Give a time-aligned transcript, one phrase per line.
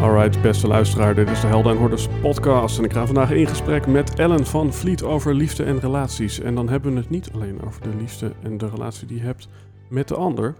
[0.00, 2.78] Alright, beste luisteraar, dit is de Helden en Hordes podcast.
[2.78, 6.40] En ik ga vandaag in gesprek met Ellen van Vliet over liefde en relaties.
[6.40, 9.22] En dan hebben we het niet alleen over de liefde en de relatie die je
[9.22, 9.48] hebt
[9.88, 10.54] met de ander,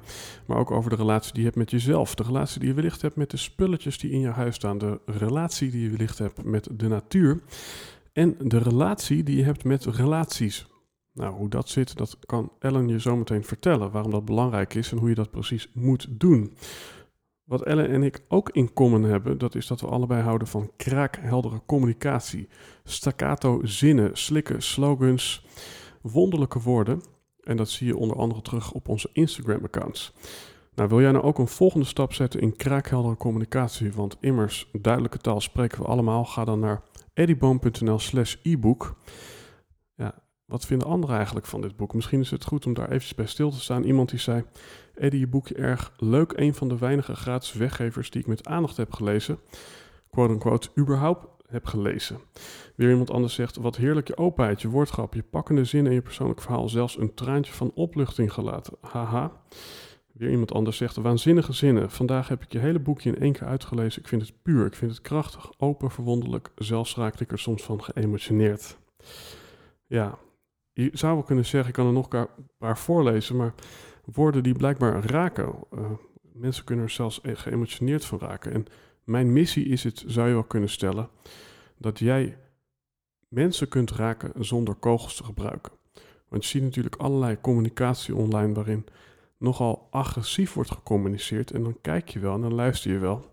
[0.46, 2.14] maar ook over de relatie die je hebt met jezelf.
[2.14, 4.78] De relatie die je wellicht hebt met de spulletjes die in je huis staan.
[4.78, 7.42] De relatie die je wellicht hebt met de natuur.
[8.12, 10.66] En de relatie die je hebt met relaties.
[11.12, 13.90] Nou, hoe dat zit, dat kan Ellen je zometeen vertellen.
[13.90, 16.52] Waarom dat belangrijk is en hoe je dat precies moet doen.
[17.50, 20.70] Wat Ellen en ik ook in common hebben, dat is dat we allebei houden van
[20.76, 22.48] kraakheldere communicatie.
[22.84, 25.46] Staccato zinnen, slikken, slogans,
[26.00, 27.02] wonderlijke woorden.
[27.42, 30.12] En dat zie je onder andere terug op onze Instagram-accounts.
[30.74, 33.92] Nou, wil jij nou ook een volgende stap zetten in kraakheldere communicatie?
[33.92, 36.24] Want immers, duidelijke taal spreken we allemaal.
[36.24, 36.82] Ga dan naar
[37.14, 38.96] eddyboom.nl slash e-book.
[39.94, 41.94] Ja, wat vinden anderen eigenlijk van dit boek?
[41.94, 43.84] Misschien is het goed om daar eventjes bij stil te staan.
[43.84, 44.44] Iemand die zei,
[45.00, 46.32] Eddie, je boekje erg leuk.
[46.36, 49.38] Een van de weinige gratis weggevers die ik met aandacht heb gelezen.
[50.10, 52.18] Quote-unquote, überhaupt heb gelezen.
[52.76, 56.02] Weer iemand anders zegt, wat heerlijk je openheid, je woordgrap, je pakkende zin en je
[56.02, 56.68] persoonlijk verhaal.
[56.68, 58.74] Zelfs een traantje van opluchting gelaten.
[58.80, 59.32] Haha.
[60.12, 61.90] Weer iemand anders zegt, waanzinnige zinnen.
[61.90, 64.02] Vandaag heb ik je hele boekje in één keer uitgelezen.
[64.02, 66.50] Ik vind het puur, ik vind het krachtig, open, verwonderlijk.
[66.56, 68.78] Zelfs raakte ik er soms van geëmotioneerd.
[69.86, 70.18] Ja,
[70.72, 72.28] je zou wel kunnen zeggen, ik kan er nog een
[72.58, 73.54] paar voorlezen, maar
[74.04, 75.54] woorden die blijkbaar raken.
[75.74, 75.90] Uh,
[76.32, 78.52] mensen kunnen er zelfs e- geëmotioneerd van raken.
[78.52, 78.66] En
[79.04, 81.08] mijn missie is het, zou je wel kunnen stellen,
[81.78, 82.38] dat jij
[83.28, 85.72] mensen kunt raken zonder kogels te gebruiken.
[86.28, 88.86] Want je ziet natuurlijk allerlei communicatie online waarin
[89.38, 91.50] nogal agressief wordt gecommuniceerd.
[91.50, 93.30] En dan kijk je wel en dan luister je wel.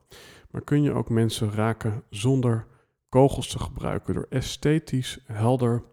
[0.51, 2.66] Maar kun je ook mensen raken zonder
[3.09, 5.84] kogels te gebruiken, door esthetisch, helder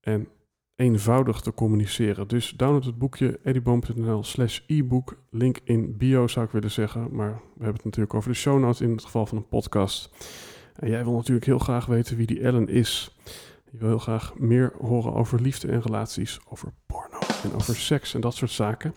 [0.00, 0.28] en
[0.76, 2.28] eenvoudig te communiceren.
[2.28, 5.18] Dus download het boekje eddyboom.nl slash e-book.
[5.30, 7.08] Link in bio zou ik willen zeggen.
[7.14, 10.10] Maar we hebben het natuurlijk over de show notes in het geval van een podcast.
[10.74, 13.16] En jij wil natuurlijk heel graag weten wie die Ellen is.
[13.70, 18.14] Je wil heel graag meer horen over liefde en relaties, over porno en over seks
[18.14, 18.94] en dat soort zaken.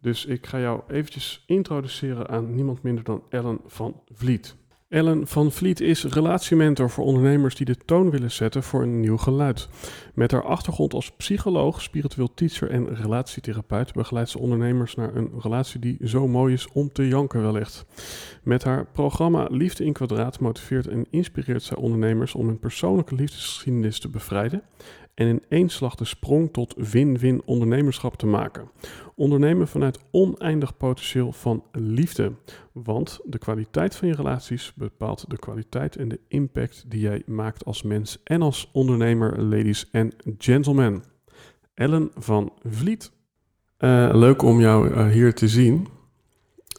[0.00, 4.56] Dus ik ga jou eventjes introduceren aan niemand minder dan Ellen van Vliet.
[4.88, 9.16] Ellen van Vliet is relatiementor voor ondernemers die de toon willen zetten voor een nieuw
[9.16, 9.68] geluid.
[10.14, 15.80] Met haar achtergrond als psycholoog, spiritueel teacher en relatietherapeut begeleidt ze ondernemers naar een relatie
[15.80, 17.84] die zo mooi is om te janken wellicht.
[18.42, 24.00] Met haar programma Liefde in Kwadraat motiveert en inspireert zij ondernemers om hun persoonlijke liefdesgeschiedenis
[24.00, 24.62] te bevrijden
[25.16, 28.70] en in één slag de sprong tot win-win ondernemerschap te maken.
[29.14, 32.32] Ondernemen vanuit oneindig potentieel van liefde.
[32.72, 37.64] Want de kwaliteit van je relaties bepaalt de kwaliteit en de impact die jij maakt
[37.64, 41.02] als mens en als ondernemer, ladies en gentlemen.
[41.74, 43.12] Ellen van Vliet.
[43.78, 45.88] Uh, leuk om jou uh, hier te zien.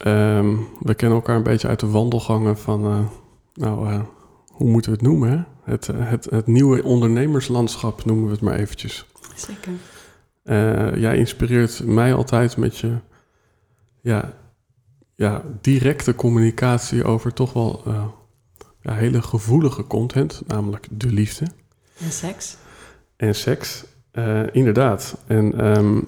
[0.08, 3.08] Um, we kennen elkaar een beetje uit de wandelgangen van, uh,
[3.54, 4.04] nou,
[4.48, 5.30] hoe moeten we het noemen?
[5.30, 5.57] Hè?
[5.68, 9.06] Het, het, het nieuwe ondernemerslandschap noemen we het maar eventjes.
[9.36, 9.72] Zeker.
[10.44, 12.98] Uh, jij inspireert mij altijd met je
[14.02, 14.34] ja,
[15.16, 18.06] ja, directe communicatie over toch wel uh,
[18.82, 21.46] ja, hele gevoelige content, namelijk de liefde.
[22.00, 22.58] En seks.
[23.16, 25.18] En seks, uh, inderdaad.
[25.26, 26.08] En um,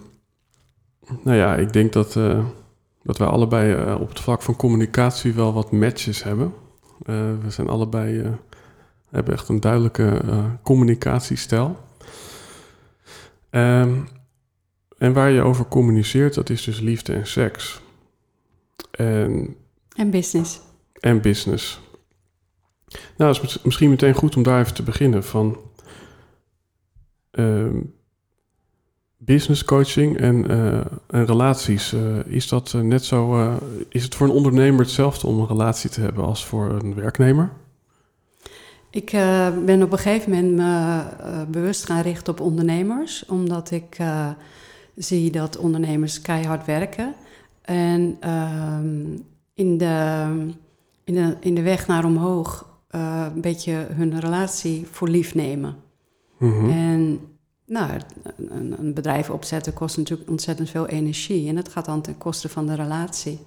[1.23, 2.13] nou ja, ik denk dat,
[3.03, 6.53] dat wij allebei op het vlak van communicatie wel wat matches hebben.
[7.05, 8.37] we zijn allebei
[9.11, 10.21] hebben echt een duidelijke
[10.63, 11.77] communicatiestijl.
[13.51, 14.07] Um,
[14.97, 17.81] en waar je over communiceert, dat is dus liefde en seks.
[18.91, 19.55] En,
[19.95, 20.61] en business.
[20.99, 21.79] En business.
[23.17, 25.23] Nou, het is misschien meteen goed om daar even te beginnen.
[25.23, 25.57] Van
[27.31, 27.81] uh,
[29.17, 30.77] business coaching en, uh,
[31.07, 31.93] en relaties.
[31.93, 33.57] Uh, is dat net zo.
[33.89, 37.51] is het voor een ondernemer hetzelfde om een relatie te hebben als voor een werknemer?
[38.91, 43.71] Ik uh, ben op een gegeven moment me uh, bewust gaan richten op ondernemers, omdat
[43.71, 44.29] ik uh,
[44.95, 47.13] zie dat ondernemers keihard werken.
[47.61, 49.05] En ehm,
[49.53, 50.25] in, de,
[51.03, 55.75] in, de, in de weg naar omhoog een beetje hun relatie voor lief nemen.
[56.37, 56.69] Mhm.
[56.69, 57.19] En
[57.65, 57.91] nou,
[58.35, 61.49] een, een, bedrijf opzetten kost natuurlijk ontzettend veel energie.
[61.49, 63.39] En dat gaat dan ten koste van de relatie.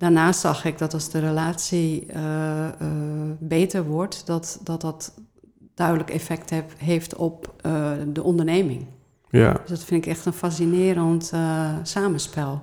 [0.00, 2.90] Daarnaast zag ik dat als de relatie uh, uh,
[3.38, 5.14] beter wordt, dat, dat dat
[5.74, 8.86] duidelijk effect heb, heeft op uh, de onderneming.
[9.30, 9.52] Ja.
[9.52, 11.32] Dus dat vind ik echt een fascinerend
[11.82, 12.62] samenspel.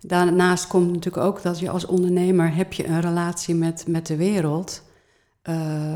[0.00, 4.16] Daarnaast komt natuurlijk ook dat je als ondernemer heb je een relatie met, met de
[4.16, 4.82] wereld,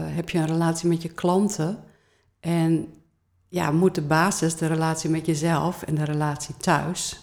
[0.06, 1.79] heb je een relatie met je klanten.
[2.41, 2.87] En
[3.49, 7.21] ja, moet de basis, de relatie met jezelf en de relatie thuis,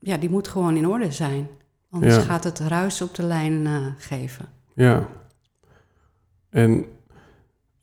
[0.00, 1.48] ja, die moet gewoon in orde zijn.
[1.96, 2.20] Anders Ja.
[2.22, 4.48] gaat het ruis op de lijn eh, geven.
[4.74, 5.08] Ja.
[6.50, 6.84] En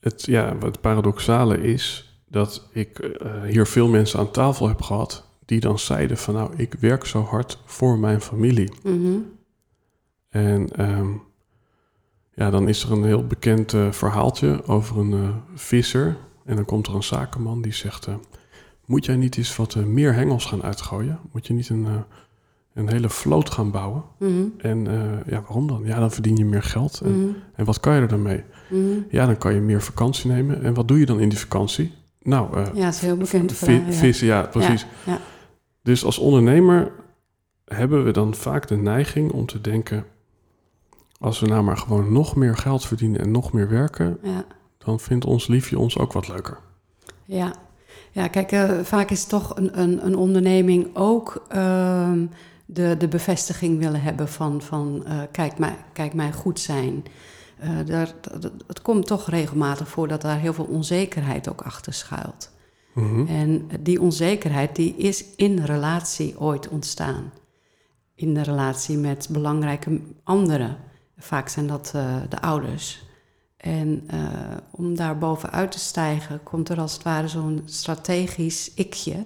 [0.00, 5.28] het, ja, wat paradoxale is dat ik eh, hier veel mensen aan tafel heb gehad
[5.44, 8.72] die dan zeiden van nou, ik werk zo hard voor mijn familie.
[8.82, 9.18] Mhm.
[10.28, 11.08] En ehm,
[12.34, 16.16] ja, dan is er een heel bekend eh, verhaaltje over een visser.
[16.44, 18.08] En dan komt er een zakenman die zegt,
[18.86, 21.18] moet jij niet eens wat meer hengels gaan uitgooien?
[21.32, 21.86] Moet je niet een,
[22.74, 24.02] een hele vloot gaan bouwen?
[24.18, 24.42] Mhm.
[24.58, 25.82] En eh, ja, waarom dan?
[25.84, 27.00] Ja, dan verdien je meer geld.
[27.04, 27.32] En, Mhm.
[27.54, 28.44] en wat kan je er dan mee?
[28.70, 28.80] Mhm.
[29.10, 30.62] Ja, dan kan je meer vakantie nemen.
[30.62, 31.92] En wat doe je dan in die vakantie?
[32.22, 33.58] Nou, eh, Ja, het is heel bekend.
[33.58, 33.80] Ja.
[33.92, 34.86] vissen, ja, precies.
[35.06, 35.18] ja.
[35.82, 36.92] Dus als ondernemer
[37.64, 40.04] hebben we dan vaak de neiging om te denken...
[41.18, 44.18] als we nou maar gewoon nog meer geld verdienen en nog meer werken...
[44.22, 44.44] Ja.
[44.78, 46.58] dan vindt ons liefje ons ook wat leuker.
[47.24, 47.52] Ja,
[48.12, 52.26] ja kijk, eh, vaak is toch een, een, een onderneming ook ehm,
[52.66, 57.04] de, de bevestiging willen hebben van, van eh, kijk, mij, kijk mij goed zijn.
[57.58, 61.92] Eh, daar, dat, het komt toch regelmatig voor dat daar heel veel onzekerheid ook achter
[61.92, 62.52] schuilt.
[62.94, 63.26] Mhm.
[63.26, 67.32] En die onzekerheid die is in relatie ooit ontstaan.
[68.14, 70.76] In de relatie met belangrijke anderen.
[71.16, 73.02] Vaak zijn dat eh, de ouders.
[73.56, 74.08] En
[74.70, 79.24] om daar bovenuit te stijgen, komt er als het ware zo'n strategisch ikje.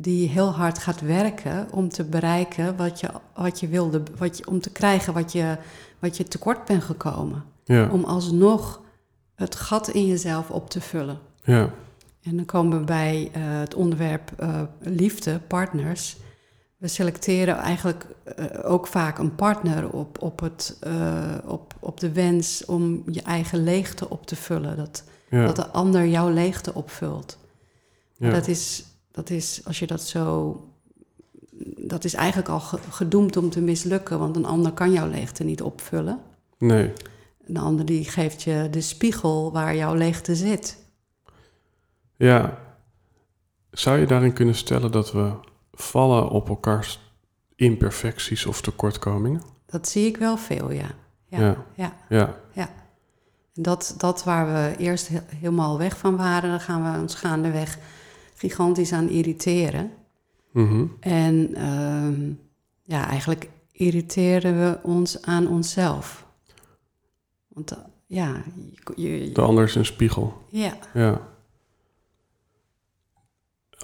[0.00, 4.46] Die heel hard gaat werken om te bereiken wat je, wat je wilde, wat je,
[4.46, 5.56] om te krijgen wat je,
[5.98, 7.44] wat je tekort bent gekomen.
[7.64, 8.80] Ja, Om alsnog
[9.34, 11.18] het gat in jezelf op te vullen.
[11.42, 11.70] ja,
[12.22, 16.16] En dan komen we bij eh, het onderwerp eh, liefde, partners.
[16.76, 20.78] We selecteren eigenlijk eh, ook vaak een partner op, op, het,
[21.46, 24.76] op, op de wens om je eigen leegte op te vullen.
[24.76, 27.38] Dat, ja, dat de ander jouw leegte opvult.
[28.16, 28.30] ja.
[28.30, 28.84] Dat, is,
[29.18, 30.56] dat is, als je dat zo.
[31.76, 35.44] Dat is eigenlijk al ge- gedoemd om te mislukken, want een ander kan jouw leegte
[35.44, 36.20] niet opvullen.
[36.58, 36.92] Nee,
[37.46, 40.78] Een ander die geeft je de spiegel waar jouw leegte zit.
[42.16, 42.58] ja.
[43.70, 45.32] Zou je daarin kunnen stellen dat we
[45.72, 47.00] vallen op elkaars
[47.56, 49.42] imperfecties of tekortkomingen?
[49.66, 50.88] Dat zie ik wel veel, ja.
[51.26, 51.38] Ja,
[51.74, 51.92] Ja.
[52.08, 52.36] ja.
[52.52, 52.68] Ja,
[53.54, 57.14] En dat, dat waar we eerst he- helemaal weg van waren, dan gaan we ons
[57.14, 57.78] gaandeweg
[58.38, 59.90] gigantisch aan irriteren.
[60.52, 60.86] Mhm.
[61.00, 62.32] En ehm,
[62.82, 66.26] ja, eigenlijk irriteren we ons aan onszelf.
[67.48, 68.42] Want eh, ja,
[68.96, 70.42] je, je- de ander is een spiegel.
[70.50, 71.28] ja, Ja.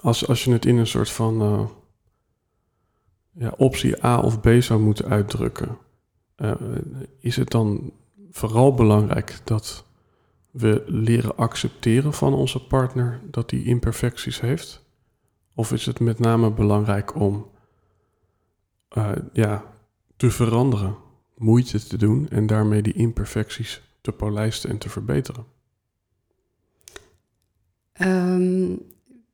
[0.01, 1.65] Als, als je het in een soort van eh,
[3.31, 5.77] ja, optie A of B zou moeten uitdrukken,
[6.35, 6.51] eh,
[7.19, 7.91] is het dan
[8.31, 9.85] vooral belangrijk dat
[10.57, 14.83] we leren accepteren van onze partner dat die imperfecties heeft?
[15.53, 17.49] Of is het met name belangrijk om
[18.89, 19.63] eh, ja,
[20.17, 20.95] te veranderen,
[21.37, 25.45] moeite te doen en daarmee die imperfecties te polijsten en te verbeteren?
[27.93, 28.75] Ehm,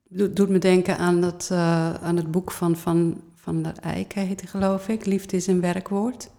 [0.09, 4.41] doet, me denken aan, dat, eh, aan het boek van Van, van der Eyck, heet
[4.41, 5.05] hij geloof ik.
[5.05, 6.31] Liefde is een werkwoord.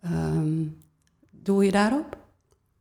[0.00, 0.66] Ehm,
[1.30, 2.19] doe je daarop?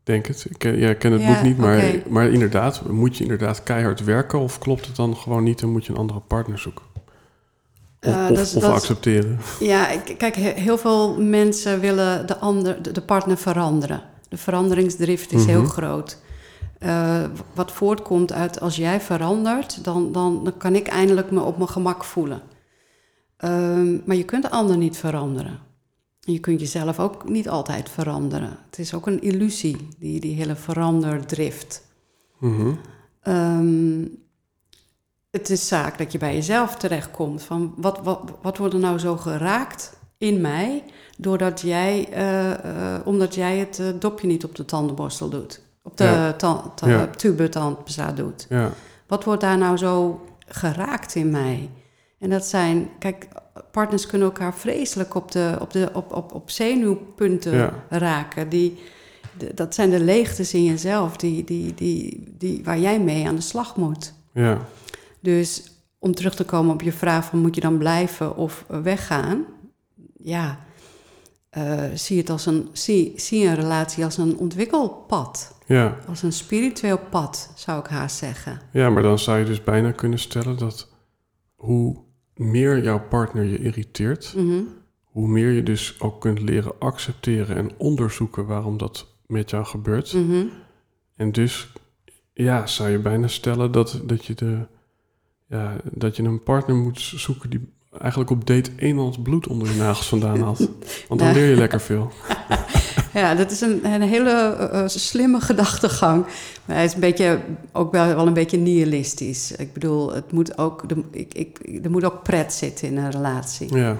[0.09, 0.45] Denk het.
[0.49, 3.63] Ik ken, ja, ik ken het Ja, boek niet, maar, maar inderdaad, moet je inderdaad
[3.63, 6.85] keihard werken of klopt het dan gewoon niet en moet je een andere partner zoeken?
[8.01, 9.39] Of, Eh, of, dat of dat accepteren.
[9.59, 9.87] Ja,
[10.17, 14.01] kijk, he- heel veel mensen willen de, ander, de, de partner veranderen.
[14.29, 15.69] De veranderingsdrift is heel Mhm.
[15.69, 16.17] groot.
[16.79, 17.23] Eh,
[17.53, 21.69] wat voortkomt uit als jij verandert, dan, dan, dan kan ik eindelijk me op mijn
[21.69, 22.41] gemak voelen.
[23.37, 25.59] Ehm, maar je kunt de ander niet veranderen.
[26.31, 28.57] Je kunt jezelf ook niet altijd veranderen.
[28.69, 31.83] Het is ook een illusie, die, die hele veranderdrift.
[33.21, 34.05] Ehm,
[35.31, 37.43] het is zaak dat je bij jezelf terechtkomt.
[37.43, 40.83] Van wat, wat, wat wordt er nou zo geraakt in mij,
[41.17, 42.51] doordat jij, eh,
[42.95, 45.61] eh, omdat jij het eh, dopje niet op de tandenborstel doet.
[45.83, 46.33] Op de Ja.
[46.33, 47.07] ta- ta- Ja.
[47.07, 48.45] tube tandpasta doet.
[48.49, 48.71] Ja,
[49.07, 51.69] Wat wordt daar nou zo geraakt in mij?
[52.19, 53.27] En dat zijn, kijk,
[53.71, 57.73] partners kunnen elkaar vreselijk op, de, op, de, op, op, op zenuwpunten Ja.
[57.89, 58.49] raken.
[58.49, 58.79] Die,
[59.37, 63.35] de- dat zijn de leegtes in jezelf die, die, die, die, waar jij mee aan
[63.35, 64.13] de slag moet.
[64.33, 64.57] ja,
[65.19, 65.63] Dus
[65.99, 69.45] om terug te komen op je vraag van moet je dan blijven of weggaan?
[70.23, 70.59] Ja,
[71.49, 75.55] eh, zie, het als een, zie, zie een relatie als een ontwikkelpad.
[75.65, 75.97] ja.
[76.07, 78.61] Als een spiritueel pad, zou ik haast zeggen.
[78.71, 80.87] Ja, maar dan zou je dus bijna kunnen stellen dat
[81.55, 81.97] hoe
[82.39, 84.61] meer jouw partner je irriteert, Mhm.
[85.03, 90.13] hoe meer je dus ook kunt leren accepteren en onderzoeken waarom dat met jou gebeurt.
[90.13, 90.45] Mhm.
[91.15, 91.71] En dus,
[92.33, 94.65] ja, zou je bijna stellen dat, dat, je de,
[95.47, 99.47] ja, dat je een partner moet zoeken die eigenlijk op date 1 al het bloed
[99.47, 100.57] onder je nagels vandaan had.
[100.57, 100.69] Want
[101.07, 101.33] dan Nou.
[101.33, 102.11] leer je lekker veel.
[103.13, 106.25] Ja, dat is een, een hele eh, eh, slimme gedachtegang.
[106.65, 107.39] Maar hij is een beetje,
[107.71, 109.51] ook wel, wel een beetje nihilistisch.
[109.51, 113.11] Ik bedoel, het moet ook, de, ik, ik, er moet ook pret zitten in een
[113.11, 113.75] relatie.
[113.75, 113.97] Ja,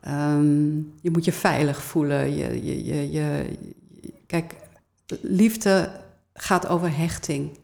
[0.00, 2.36] Ehm, je moet je veilig voelen.
[2.36, 3.44] Je, je, je, je,
[4.26, 4.54] kijk,
[5.20, 5.90] liefde
[6.34, 7.58] gaat over hechting.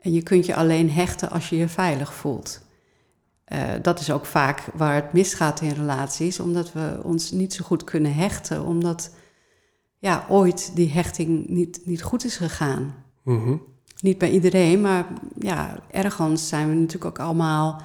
[0.00, 2.60] En je kunt je alleen hechten als je je veilig voelt.
[3.50, 7.64] Eh, dat is ook vaak waar het misgaat in relaties, omdat we ons niet zo
[7.64, 9.14] goed kunnen hechten, omdat
[9.98, 12.94] ja, ooit die hechting niet, niet goed is gegaan.
[13.22, 13.56] Mhm.
[14.00, 15.06] Niet bij iedereen, maar
[15.38, 17.82] ja, ergens zijn we natuurlijk ook allemaal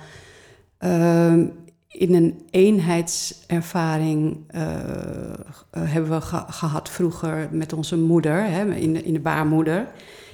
[0.78, 1.46] ehm,
[1.88, 5.36] in een eenheidservaring eh, eh,
[5.72, 9.88] hebben we ge- gehad vroeger met onze moeder, hè, in, de, in de baarmoeder.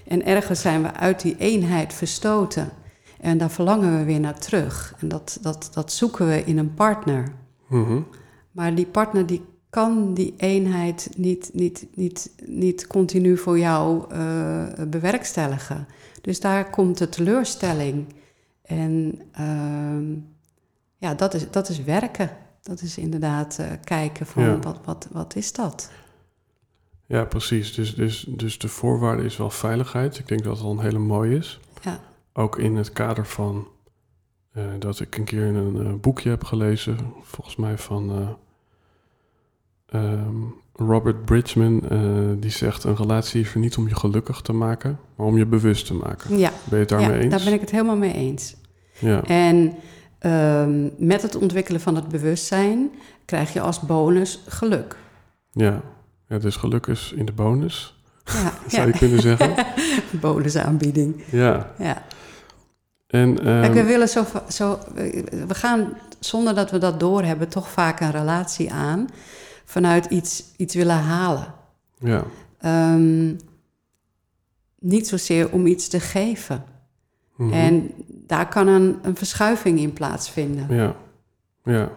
[0.07, 2.69] En ergens zijn we uit die eenheid verstoten.
[3.21, 4.95] En daar verlangen we weer naar terug.
[4.99, 7.33] En dat, dat, dat zoeken we in een partner.
[7.67, 8.01] Mhm.
[8.51, 14.63] Maar die partner die kan die eenheid niet, niet, niet, niet continu voor jou eh,
[14.87, 15.87] bewerkstelligen.
[16.21, 18.05] Dus daar komt de teleurstelling.
[18.61, 20.11] En ehm,
[20.97, 22.29] ja, dat is, dat is werken.
[22.61, 24.59] Dat is inderdaad eh, kijken van Ja.
[24.59, 25.91] wat, wat, wat is dat?
[27.05, 27.73] Ja, precies.
[27.73, 30.17] Dus, dus, dus de voorwaarde is wel veiligheid.
[30.19, 31.59] Ik denk dat dat al een hele mooie is.
[31.81, 31.99] Ja.
[32.33, 33.67] Ook in het kader van
[34.51, 40.35] eh, dat ik een keer een eh, boekje heb gelezen, volgens mij van eh, ehm,
[40.73, 41.83] Robert Bridgman.
[42.39, 45.45] die zegt: Een relatie is er niet om je gelukkig te maken, maar om je
[45.45, 46.37] bewust te maken.
[46.37, 47.33] Ja, Ben je het daarmee ja eens?
[47.33, 48.55] daar ben ik het helemaal mee eens.
[48.99, 49.75] Ja, En
[50.19, 52.89] ehm, met het ontwikkelen van het bewustzijn
[53.25, 54.95] krijg je als bonus geluk.
[55.51, 55.81] ja.
[56.27, 58.93] ja, dus geluk is in de bonus, Ja, zou ja.
[58.93, 59.65] je kunnen zeggen.
[60.21, 61.23] bonusaanbieding.
[61.29, 62.03] ja, Ja.
[63.11, 64.79] En Kijk, ehm, we willen zo, zo.
[65.47, 69.07] We gaan zonder dat we dat doorhebben, toch vaak een relatie aan.
[69.65, 71.53] Vanuit iets, iets willen halen.
[71.99, 72.23] ja,
[72.59, 73.33] Ehm,
[74.79, 76.63] niet zozeer om iets te geven.
[77.35, 77.53] mhm.
[77.53, 80.75] En daar kan een, een verschuiving in plaatsvinden.
[80.75, 80.95] ja,
[81.63, 81.89] ja,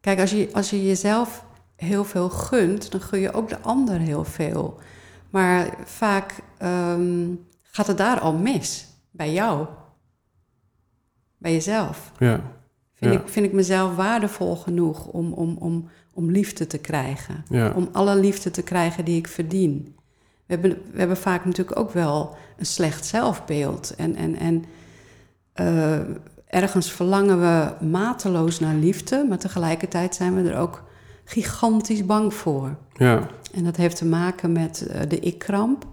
[0.00, 1.44] Kijk, als je, als je jezelf
[1.76, 4.78] heel veel gunt, dan gun je ook de ander heel veel.
[5.30, 7.26] Maar vaak ehm,
[7.62, 8.86] gaat het daar al mis.
[9.16, 9.66] Bij jou.
[11.38, 12.12] Bij jezelf.
[12.18, 12.40] ja,
[12.94, 13.20] Vind, Ja.
[13.20, 17.44] ik, vind ik mezelf waardevol genoeg om, om, om, om liefde te krijgen?
[17.48, 19.96] ja, Om alle liefde te krijgen die ik verdien.
[20.46, 23.94] We hebben, we hebben vaak natuurlijk ook wel een slecht zelfbeeld.
[23.96, 24.64] En, en, en
[25.52, 26.00] eh,
[26.46, 30.82] ergens verlangen we mateloos naar liefde, maar tegelijkertijd zijn we er ook
[31.24, 32.76] gigantisch bang voor.
[32.92, 35.86] ja, En dat heeft te maken met eh, de ik-kramp.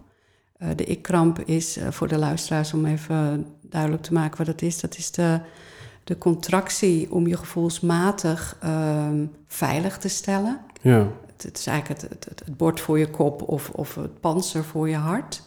[0.62, 4.62] Eh, de ik-kramp is, eh, voor de luisteraars om even duidelijk te maken wat dat
[4.62, 5.40] is, dat is de,
[6.04, 10.60] de contractie om je gevoelsmatig ehm, veilig te stellen.
[10.82, 14.20] ja, Het, het is eigenlijk het, het, het, bord voor je kop of, of het
[14.20, 15.44] panzer voor je hart.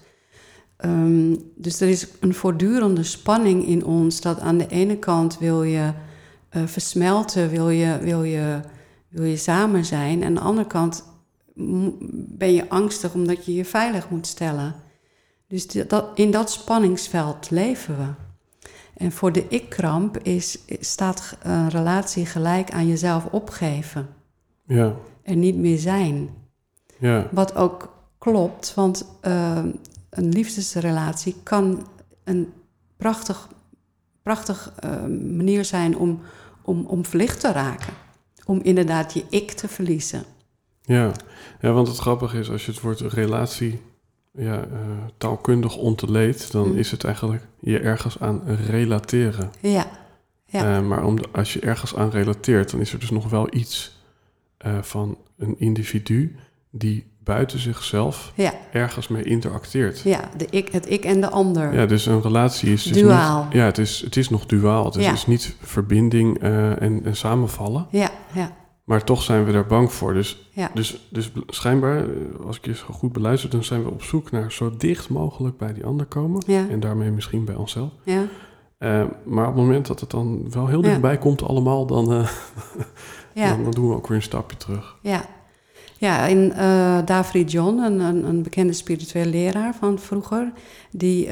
[0.76, 5.62] Ehm, dus er is een voortdurende spanning in ons dat aan de ene kant wil
[5.62, 5.92] je
[6.49, 8.61] eh, versmelten, wil je, wil, je,
[9.09, 10.23] wil je samen zijn.
[10.23, 11.04] En aan de andere kant
[12.37, 14.84] ben je angstig omdat je je veilig moet stellen.
[15.54, 18.06] Dus dat, in dat spanningsveld leven we.
[18.96, 24.08] En voor de ik-kramp is, staat een relatie gelijk aan jezelf opgeven
[24.66, 26.30] ja, er niet meer zijn.
[26.99, 29.64] ja, Wat ook klopt, want eh,
[30.11, 31.87] een liefdesrelatie kan
[32.25, 32.52] een
[32.96, 33.49] prachtig,
[34.23, 35.04] prachtig eh,
[35.37, 36.20] manier zijn om,
[36.62, 37.92] om, om verlicht te raken.
[38.44, 40.25] Om inderdaad je ik te verliezen.
[40.82, 41.12] ja.
[41.61, 43.80] Ja, want het grappige is, als je het woord relatie
[44.38, 44.67] ja, eh,
[45.19, 46.76] taalkundig ontleedt, dan Mm.
[46.76, 49.50] is het eigenlijk je ergens aan relateren.
[49.61, 49.87] Ja,
[50.47, 50.76] Ja.
[50.76, 53.55] Eh, maar om de- als je ergens aan relateert, dan is er dus nog wel
[53.55, 53.93] iets
[54.59, 56.37] eh, van een individu
[56.71, 60.00] die buiten zichzelf Ja, ergens mee interacteert.
[60.00, 61.75] ja de ik, het ik en de ander.
[61.75, 63.45] Ja, dus een relatie is dus Duaal.
[63.45, 64.85] Niet, ja, het is, het is nog duaal.
[64.85, 65.14] Het is Ja.
[65.26, 67.87] niet verbinding en, en samenvallen.
[67.91, 68.53] Ja, ja,
[68.85, 70.14] Maar toch zijn we daar bang voor.
[70.14, 70.71] Dus, ja.
[70.75, 72.07] dus, dus schijnbaar, eh,
[72.47, 75.57] als ik je zo goed beluister, dan zijn we op zoek naar zo dicht mogelijk
[75.57, 76.43] bij die ander komen.
[76.47, 76.69] Ja.
[76.69, 77.91] En daarmee misschien bij onszelf.
[78.03, 78.26] ja.
[78.79, 82.29] Eh, maar op het moment dat het dan wel heel dichtbij komt allemaal, dan, eh,
[83.35, 83.49] ja.
[83.49, 84.97] dan, dan doen we ook weer een stapje terug.
[85.03, 85.25] Ja,
[85.99, 90.53] ja en eh Davri John, een, een, een bekende spiritueel leraar van vroeger,
[90.91, 91.29] die,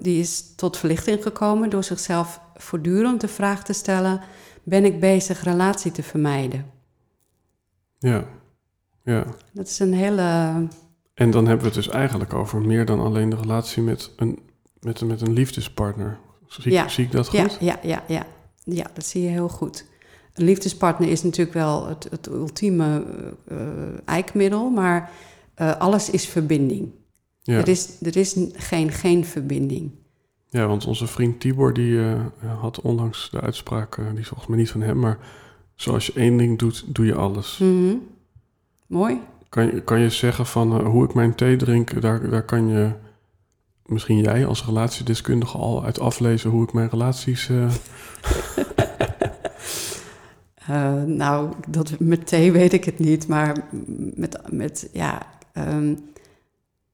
[0.00, 4.20] die is tot verlichting gekomen door zichzelf voortdurend de vraag te stellen:
[4.62, 6.81] ben ik bezig relatie te vermijden?
[8.02, 8.24] Ja,
[9.04, 9.24] ja.
[9.52, 10.22] Dat is een hele.
[11.14, 14.38] En dan hebben we het dus eigenlijk over meer dan alleen de relatie met een,
[14.80, 16.18] met een, met een liefdespartner.
[16.46, 16.88] Zie, Ja.
[16.88, 17.38] zie ik dat goed?
[17.38, 18.26] Ja, ja, ja, ja.
[18.64, 19.84] Ja, dat zie je heel goed.
[20.34, 23.04] Een liefdespartner is natuurlijk wel het, het ultieme
[23.46, 23.66] eh, eh,
[24.04, 25.10] eikmiddel, maar
[25.54, 26.90] eh, alles is verbinding.
[27.42, 27.58] Ja.
[27.58, 29.90] Er is, er is geen, geen verbinding.
[30.48, 32.00] Ja, want onze vriend Tibor die
[32.60, 35.18] had onlangs de uitspraak, die is volgens mij niet van hem, maar
[35.74, 37.58] zoals je één ding doet, doe je alles.
[37.58, 37.94] Mhm.
[38.86, 39.20] Mooi.
[39.48, 42.68] Kan, je, kan je zeggen van eh, hoe ik mijn thee drink, daar, daar kan
[42.68, 42.90] je
[43.86, 47.48] misschien jij als relatiedeskundige al uit aflezen hoe ik mijn relaties.
[47.48, 47.70] eh,
[50.68, 53.68] Eh, nou, dat, met thee weet ik het niet, maar
[54.14, 55.94] met, met ja, ehm,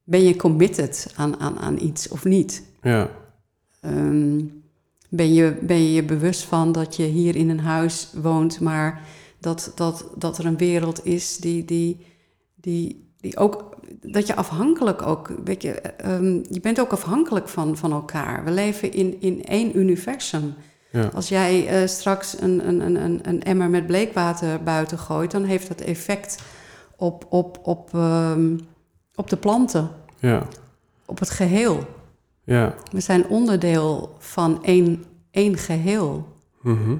[0.03, 2.63] ben je committed aan, aan, aan iets of niet?
[2.81, 3.09] ja,
[3.81, 4.39] Ehm,
[5.09, 9.01] ben, je, ben je je bewust van dat je hier in een huis woont, maar
[9.39, 12.05] dat, dat, dat er een wereld is die, die,
[12.55, 17.77] die, die ook, dat je afhankelijk ook, weet je, ehm, je bent ook afhankelijk van,
[17.77, 18.43] van elkaar.
[18.43, 20.53] We leven in, in één universum.
[20.91, 25.31] ja, Als jij eh, straks een, een, een, een, een emmer met bleekwater buiten gooit,
[25.31, 26.41] dan heeft dat effect
[26.95, 28.57] op, op, op, ehm,
[29.15, 29.89] op de planten,
[30.19, 30.47] ja,
[31.05, 31.87] op het geheel.
[32.49, 32.75] Ja.
[32.91, 36.27] We zijn onderdeel van één, één geheel.
[36.61, 36.95] mhm.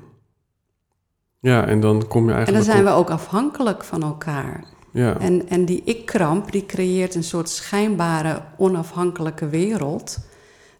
[1.41, 2.65] Ja, en dan kom je En eigenlijk.
[2.65, 4.63] dan zijn op- we ook afhankelijk van elkaar.
[4.91, 10.17] Ja, En, en die ik-kramp die creëert een soort schijnbare onafhankelijke wereld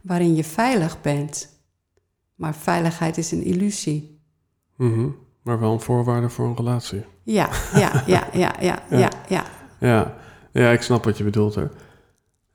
[0.02, 1.50] waarin je veilig bent.
[2.36, 4.22] Maar veiligheid is een illusie.
[4.76, 5.08] mhm.
[5.44, 7.04] maar wel een voorwaarde voor een relatie.
[7.24, 9.44] Ja, ja, ja, ja, ja, ja, ja.
[9.80, 10.16] Ja,
[10.52, 11.72] ja ik snap wat je bedoelt er.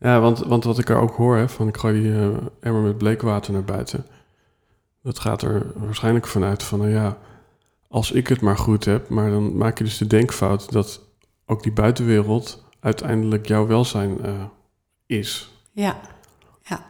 [0.05, 2.29] Ja, want, want wat ik er ook hoor, hè, van ik gooi die eh,
[2.61, 4.07] emmer met bleekwater naar buiten.
[5.03, 7.17] Dat gaat er waarschijnlijk vanuit van, nou ja,
[7.89, 11.01] als ik het maar goed heb, maar dan maak je dus de denkfout dat
[11.47, 14.33] ook die buitenwereld uiteindelijk jouw welzijn eh,
[15.07, 15.53] is.
[15.73, 15.97] ja.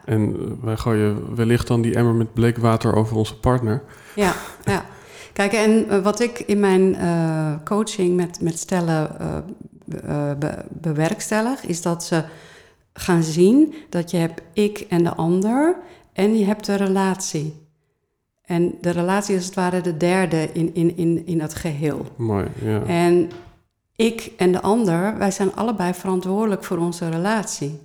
[0.05, 3.83] En eh, wij gooien wellicht dan die emmer met bleekwater over onze partner.
[4.15, 4.85] Ja, ja.
[5.33, 6.97] Kijk, en wat ik in mijn
[7.63, 9.15] coaching met, met stellen
[9.85, 12.23] be- be- bewerkstellig, is dat ze
[12.97, 15.77] gaan zien dat je hebt ik en de ander
[16.13, 17.63] en je hebt de relatie.
[18.41, 22.05] En de relatie is als het ware de derde in, in, in, in het geheel.
[22.15, 22.83] Mooi, ja.
[22.83, 23.29] En
[23.95, 27.79] ik en de ander, wij zijn allebei verantwoordelijk voor onze relatie.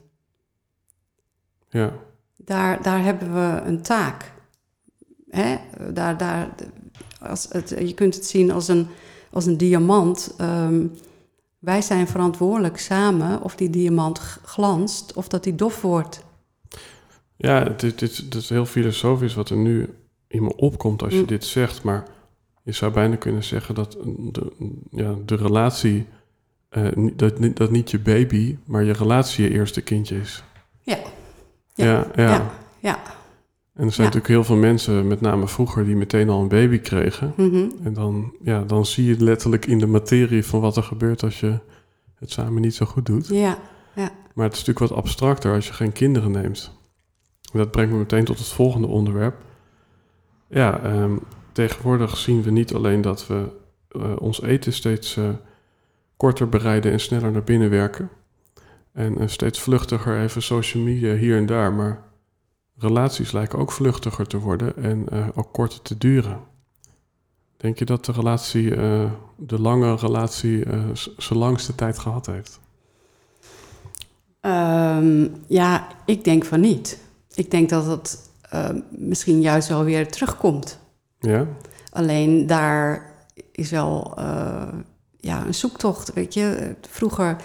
[1.68, 1.92] Ja,
[2.36, 4.32] Daar, daar hebben we een taak.
[5.30, 5.56] Hè?
[5.92, 6.48] Daar, daar,
[7.20, 8.86] als het, je kunt het zien als een,
[9.30, 10.34] als een diamant.
[10.36, 10.86] Ehm,
[11.60, 16.24] wij zijn verantwoordelijk samen of die diamant glanst of dat die dof wordt.
[17.36, 19.94] ja dit, dit is heel filosofisch wat er nu
[20.28, 21.26] in me opkomt als je Mm.
[21.26, 21.82] dit zegt.
[21.82, 22.04] Maar
[22.62, 24.52] je zou bijna kunnen zeggen dat de,
[24.90, 26.06] ja, de relatie,
[26.68, 30.42] eh, dat, niet- dat niet je baby, maar je relatie je eerste kindje is.
[30.82, 30.98] Ja.
[31.74, 32.06] ja.
[32.14, 32.98] Ja, ja.
[33.74, 34.14] En er zijn Ja.
[34.14, 37.32] natuurlijk heel veel mensen, met name vroeger, die meteen al een baby kregen.
[37.36, 37.66] Mhm.
[37.82, 41.40] En dan, ja, dan zie je letterlijk in de materie van wat er gebeurt als
[41.40, 41.58] je
[42.14, 43.26] het samen niet zo goed doet.
[43.26, 43.58] ja,
[44.34, 46.78] Maar het is natuurlijk wat abstracter als je geen kinderen neemt.
[47.52, 49.34] Dat brengt me meteen tot het volgende onderwerp.
[50.48, 51.16] Ja, ehm,
[51.52, 53.48] tegenwoordig zien we niet alleen dat we
[53.88, 55.28] eh, ons eten steeds eh,
[56.16, 58.08] korter bereiden en sneller naar binnen werken.
[58.92, 61.72] En eh, steeds vluchtiger even social media hier en daar.
[61.72, 62.02] Maar
[62.80, 66.40] relaties lijken ook vluchtiger te worden en eh, ook korter te duren.
[67.56, 72.60] Denk je dat de relatie, eh, de lange relatie, z- zijn langste tijd gehad heeft?
[74.40, 76.98] Ehm, ja, ik denk van niet.
[77.34, 78.28] Ik denk dat het
[78.90, 80.78] misschien juist wel weer terugkomt.
[81.18, 81.46] Ja?
[81.92, 83.12] Alleen daar
[83.52, 84.12] is wel
[85.16, 86.12] ja, een zoektocht.
[86.12, 87.36] Weet je, vroeger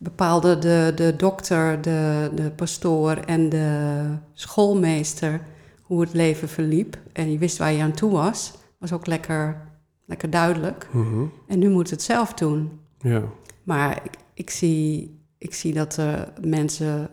[0.00, 5.40] bepaalde de, de dokter, de, de pastoor en de schoolmeester
[5.82, 6.98] hoe het leven verliep.
[7.12, 8.52] En je wist waar je aan toe was.
[8.78, 9.68] was ook lekker,
[10.04, 10.88] lekker duidelijk.
[10.92, 11.24] Mhm.
[11.46, 12.80] En nu moet het zelf doen.
[12.98, 13.22] Ja.
[13.62, 15.98] Maar ik, ik, zie, ik zie dat
[16.40, 17.10] mensen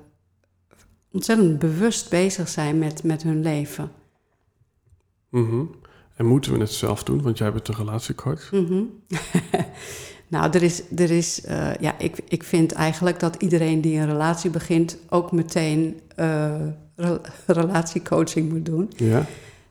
[1.11, 3.91] ontzettend bewust bezig zijn met, met hun leven.
[5.29, 5.65] Mhm.
[6.15, 7.21] En moeten we het zelf doen?
[7.21, 8.51] Want jij bent een relatiecoach.
[8.51, 8.83] Mhm.
[10.27, 14.05] nou, er is, er is eh, ja, ik, ik vind eigenlijk dat iedereen die een
[14.05, 16.51] relatie begint ook meteen eh,
[16.95, 18.91] re- relatiecoaching moet doen.
[18.95, 19.25] Ja.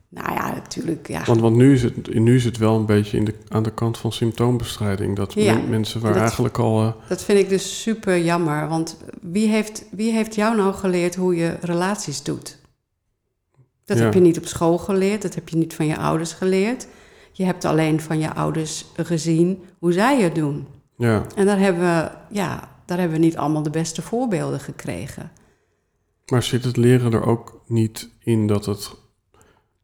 [0.09, 1.25] Nou ja, natuurlijk, ja.
[1.25, 3.73] Want, want nu, is het, nu is het wel een beetje in de, aan de
[3.73, 5.17] kant van symptoombestrijding.
[5.17, 5.55] Dat Ja.
[5.55, 6.83] men- mensen waar Dat- eigenlijk al...
[6.83, 8.69] eh, Dat vind ik dus super jammer.
[8.69, 12.59] Want wie heeft, wie heeft jou nou geleerd hoe je relaties doet?
[13.85, 14.05] Dat Ja.
[14.05, 16.87] heb je niet op school geleerd, dat heb je niet van je ouders geleerd.
[17.37, 20.67] Je hebt alleen van je ouders gezien hoe zij het doen.
[20.97, 21.27] ja.
[21.35, 25.31] En daar hebben we, ja, daar hebben we niet allemaal de beste voorbeelden gekregen.
[26.27, 28.95] Maar zit het leren er ook niet in dat het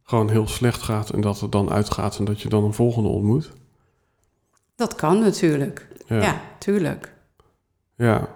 [0.03, 1.11] gewoon heel slecht gaat...
[1.11, 3.53] en dat het dan uitgaat en dat je dan een volgende ontmoet?
[4.77, 5.89] Dat kan natuurlijk.
[6.07, 6.23] Ja.
[6.23, 7.15] Ja, tuurlijk.
[7.97, 8.29] Ja,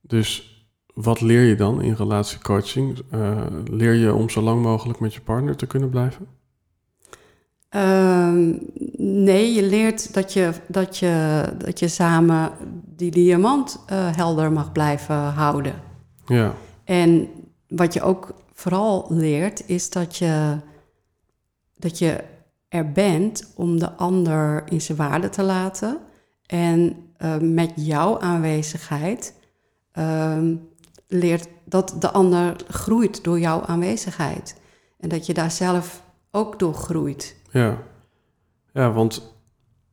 [0.00, 0.56] dus
[0.94, 2.98] wat leer je dan in relatiecoaching?
[3.10, 6.37] Eh, leer je om zo lang mogelijk met je partner te kunnen blijven?
[7.68, 8.54] Ehm,
[8.96, 12.52] nee, je leert dat je, dat je, dat je samen
[12.84, 15.74] die diamant eh, helder mag blijven houden.
[16.26, 16.54] Ja,
[16.84, 17.28] En
[17.68, 20.56] wat je ook vooral leert, is dat je,
[21.76, 22.24] dat je
[22.68, 25.98] er bent om de ander in zijn waarde te laten.
[26.46, 29.34] En eh, met jouw aanwezigheid
[29.92, 30.54] ehm,
[31.06, 34.56] leert dat de ander groeit door jouw aanwezigheid.
[34.98, 37.36] En dat je daar zelf ook door groeit.
[37.50, 37.82] Ja.
[38.72, 39.34] Ja, want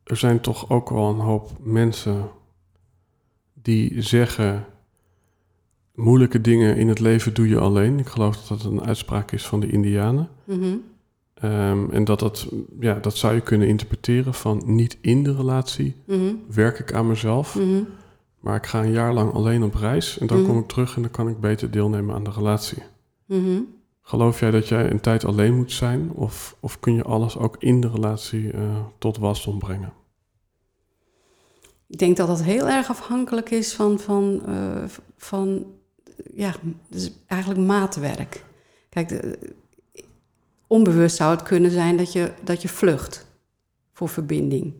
[0.03, 2.29] er zijn toch ook wel een hoop mensen
[3.53, 4.65] die zeggen...
[5.95, 7.99] moeilijke dingen in het leven doe je alleen.
[7.99, 10.29] Ik geloof dat dat een uitspraak is van de Indianen.
[10.43, 10.75] Mhm.
[11.33, 12.47] Ehm, en dat, dat,
[12.79, 16.33] ja, dat zou je kunnen interpreteren van niet in de relatie Mhm.
[16.49, 17.55] werk ik aan mezelf...
[17.55, 17.83] Mhm.
[18.39, 21.01] Maar ik ga een jaar lang alleen op reis en dan kom ik terug en
[21.01, 22.83] dan kan ik beter deelnemen aan de relatie.
[23.25, 23.61] Mhm.
[24.07, 27.55] Geloof jij dat jij een tijd alleen moet zijn of, of kun je alles ook
[27.59, 29.93] in de relatie eh, tot wasdom brengen?
[31.87, 34.83] Ik denk dat dat heel erg afhankelijk is van, van, eh,
[35.17, 35.65] van
[36.33, 36.53] ja,
[36.89, 38.43] dus eigenlijk maatwerk.
[38.89, 39.53] Kijk, de-
[40.67, 43.27] onbewust zou het kunnen zijn dat je, dat je vlucht
[43.93, 44.73] voor verbinding.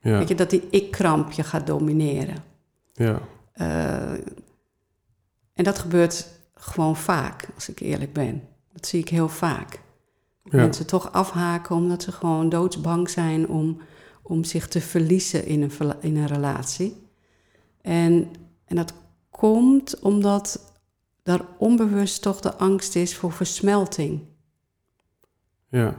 [0.00, 2.44] Ja, Weet je, dat die ik-kramp je gaat domineren.
[2.92, 3.20] ja,
[3.52, 4.12] Eh,
[5.54, 8.42] en dat gebeurt gewoon vaak, als ik eerlijk ben.
[8.84, 9.80] Dat zie ik heel vaak.
[10.42, 13.80] ja, Mensen toch afhaken omdat ze gewoon doodsbang zijn om,
[14.22, 15.70] om zich te verliezen in een,
[16.00, 16.96] in een relatie.
[17.80, 18.30] En,
[18.64, 18.94] en dat
[19.30, 20.72] komt omdat
[21.22, 24.20] daar onbewust toch de angst is voor versmelting.
[25.68, 25.96] ja.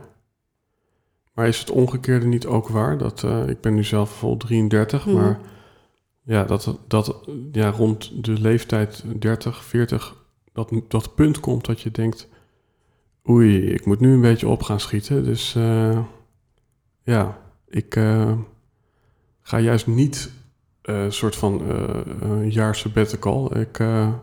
[1.34, 2.98] Maar is het omgekeerde niet ook waar?
[2.98, 5.16] Dat, eh, ik ben nu zelf vol 33, Mhm.
[5.16, 5.40] maar
[6.24, 7.20] ja, dat, dat
[7.52, 10.16] ja, rond de leeftijd 30, 40,
[10.54, 12.28] dat, dat punt komt dat je denkt...
[13.30, 15.24] Oei, ik moet nu een beetje op gaan schieten.
[15.24, 16.00] Dus eh,
[17.04, 18.32] ja, ik eh,
[19.42, 20.32] ga juist niet
[20.82, 23.58] een soort van eh, een jaar sabbatical.
[23.58, 24.14] Ik, eh,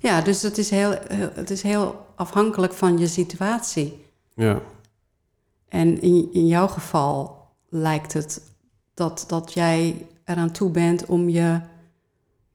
[0.00, 0.94] Ja, dus het is, heel,
[1.34, 4.04] het is heel afhankelijk van je situatie.
[4.34, 4.60] ja,
[5.68, 8.42] En in, in jouw geval lijkt het
[8.94, 11.60] dat, dat jij eraan toe bent om je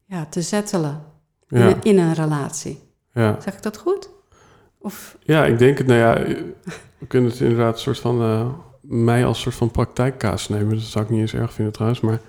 [0.06, 1.04] ja, te settelen
[1.50, 2.80] in, ja, in een relatie.
[3.14, 3.42] ja.
[3.42, 4.10] Zeg ik dat goed?
[4.86, 5.88] Of, ja, ik denk het.
[5.88, 6.14] Nou ja,
[6.98, 8.22] we kunnen het inderdaad een soort van...
[8.22, 8.48] eh,
[8.82, 10.70] mij als soort van praktijkkaas nemen.
[10.76, 12.02] Dat zou ik niet eens erg vinden trouwens.
[12.02, 12.20] Maar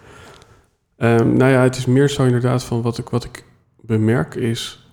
[0.97, 3.45] ehm, nou ja, het is meer zo inderdaad van wat ik, wat ik
[3.81, 4.90] bemerk is...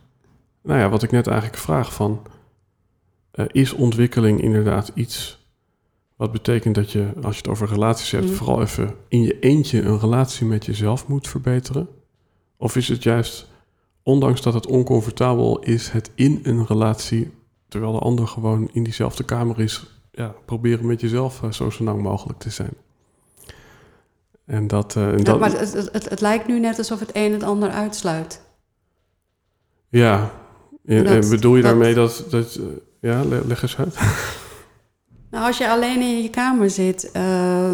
[0.64, 2.22] Nou ja, wat ik net eigenlijk vraag van...
[3.32, 5.42] eh, is ontwikkeling inderdaad iets...
[6.16, 8.34] Wat betekent dat je, als je het over relaties hebt, Mhm.
[8.34, 11.88] vooral even in je eentje een relatie met jezelf moet verbeteren?
[12.58, 13.48] Of is het juist,
[14.04, 17.32] ondanks dat het oncomfortabel is, het in een relatie,
[17.74, 21.84] terwijl de ander gewoon in diezelfde kamer is, ja, proberen met jezelf eh, zo zo
[21.84, 22.74] lang mogelijk te zijn?
[24.46, 27.10] En dat, eh, en Ja, dat maar het, het, het, lijkt nu net alsof het
[27.14, 28.42] een het ander uitsluit.
[29.90, 30.32] ja,
[30.86, 32.64] en, Dat- en bedoel je dat- daarmee dat, dat eh,
[33.00, 33.98] ja, le- leg eens uit.
[35.32, 37.10] Nou, als je alleen in je kamer zit,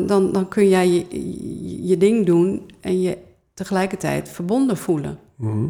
[0.07, 3.17] dan, dan kun jij je, je, je ding doen en je
[3.53, 5.19] tegelijkertijd verbonden voelen.
[5.35, 5.65] Mhm.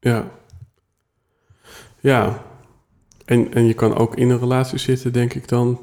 [0.00, 0.30] Ja.
[2.06, 2.42] Ja.
[3.24, 5.80] En, en je kan ook in een relatie zitten, denk ik dan,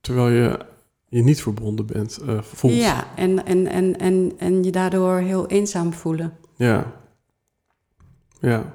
[0.00, 0.66] terwijl je
[1.08, 2.74] je niet verbonden bent, eh, voelt.
[2.74, 6.36] Ja, en, en, en, en, en je daardoor heel eenzaam voelen.
[6.56, 6.92] Ja.
[8.40, 8.74] Ja.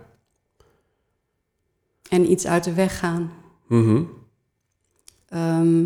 [2.10, 3.32] En iets uit de weg gaan.
[5.28, 5.86] Ehm,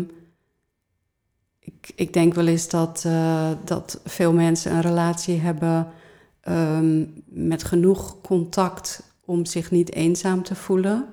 [1.58, 5.92] ik, ik denk wel eens dat, eh, dat veel mensen een relatie hebben
[6.40, 11.06] ehm, met genoeg contact om zich niet eenzaam te voelen.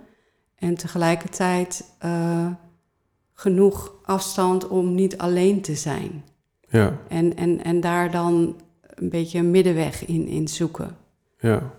[0.56, 2.48] En tegelijkertijd eh,
[3.34, 6.24] genoeg afstand om niet alleen te zijn.
[6.70, 10.98] Ja, En, en, en daar dan een beetje een middenweg in, in zoeken.
[11.40, 11.74] ja.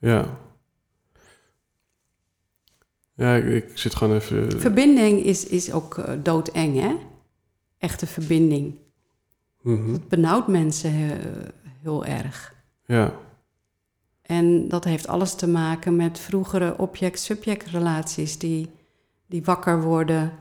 [0.00, 0.38] Ja.
[3.14, 4.60] Ja, ik, ik zit gewoon even...
[4.60, 6.96] Verbinding is, is ook eh, doodeng, hè?
[7.78, 8.74] Echte verbinding.
[9.62, 9.96] Mhm.
[10.08, 11.46] Benauwt mensen he-
[11.82, 12.54] heel erg.
[12.86, 13.12] Ja,
[14.28, 18.68] En dat heeft alles te maken met vroegere object-subject relaties die,
[19.26, 20.32] die wakker worden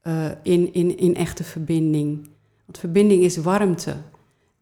[0.00, 2.28] eh, in, in, in echte verbinding.
[2.64, 3.96] Want verbinding is warmte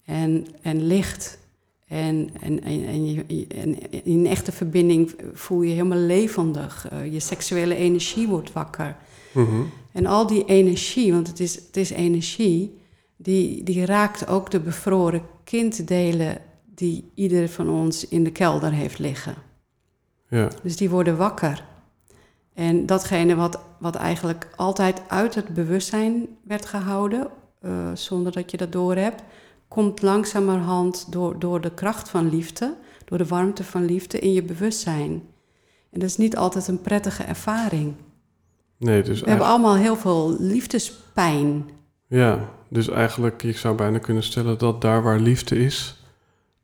[0.05, 1.39] en, en licht.
[1.87, 6.89] En, en, en, en, in echte verbinding voel je helemaal levendig.
[6.91, 8.97] Eh, je seksuele energie wordt wakker.
[9.33, 9.63] Mhm.
[9.93, 12.79] En al die energie, want het is, het is energie,
[13.17, 16.49] die, die raakt ook de bevroren kinddelen
[16.81, 19.35] die ieder van ons in de kelder heeft liggen.
[20.29, 21.65] ja, Dus die worden wakker.
[22.55, 27.29] En datgene wat, wat eigenlijk altijd uit het bewustzijn werd gehouden,
[27.61, 29.23] eh, zonder dat je dat doorhebt,
[29.69, 34.43] komt langzamerhand door, door de kracht van liefde, door de warmte van liefde in je
[34.43, 35.11] bewustzijn.
[35.91, 37.95] En dat is niet altijd een prettige ervaring.
[38.77, 41.69] nee, dus We hebben allemaal heel veel liefdespijn.
[42.07, 46.00] ja, dus eigenlijk, je zou bijna kunnen stellen dat daar waar liefde is,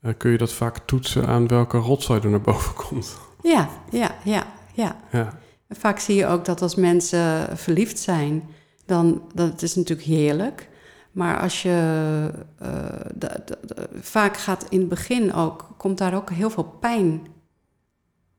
[0.00, 3.16] eh, kun je dat vaak toetsen aan welke rotzooi er naar boven komt.
[3.42, 4.96] Ja, ja, ja, ja.
[5.11, 8.48] Ja, vaak zie je ook dat als mensen verliefd zijn,
[8.87, 10.68] dan dat is natuurlijk heerlijk.
[11.12, 12.68] Maar als je eh,
[13.14, 17.26] de- de- de- vaak gaat in het begin ook, komt daar ook heel veel pijn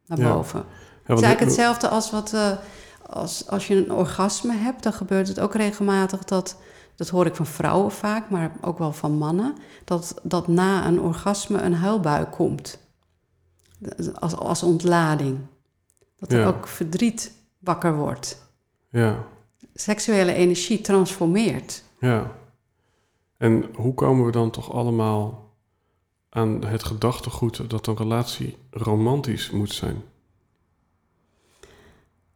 [0.06, 0.60] naar boven.
[0.60, 0.66] ja
[1.04, 2.52] Het is eigenlijk hetzelfde als wat eh,
[3.10, 6.58] als, als je een orgasme hebt, dan gebeurt het ook regelmatig dat,
[6.98, 11.00] dat hoor ik van vrouwen vaak, maar ook wel van mannen, dat, dat na een
[11.02, 12.80] orgasme een huilbui komt.
[14.20, 15.38] Als, als ontlading.
[16.20, 16.48] Dat er Ja.
[16.48, 18.46] ook verdriet wakker wordt.
[18.90, 19.24] Ja,
[19.74, 21.84] Seksuele energie transformeert.
[22.00, 22.32] ja.
[23.38, 25.54] En hoe komen we dan toch allemaal
[26.30, 30.02] aan het gedachtegoed dat een relatie romantisch moet zijn?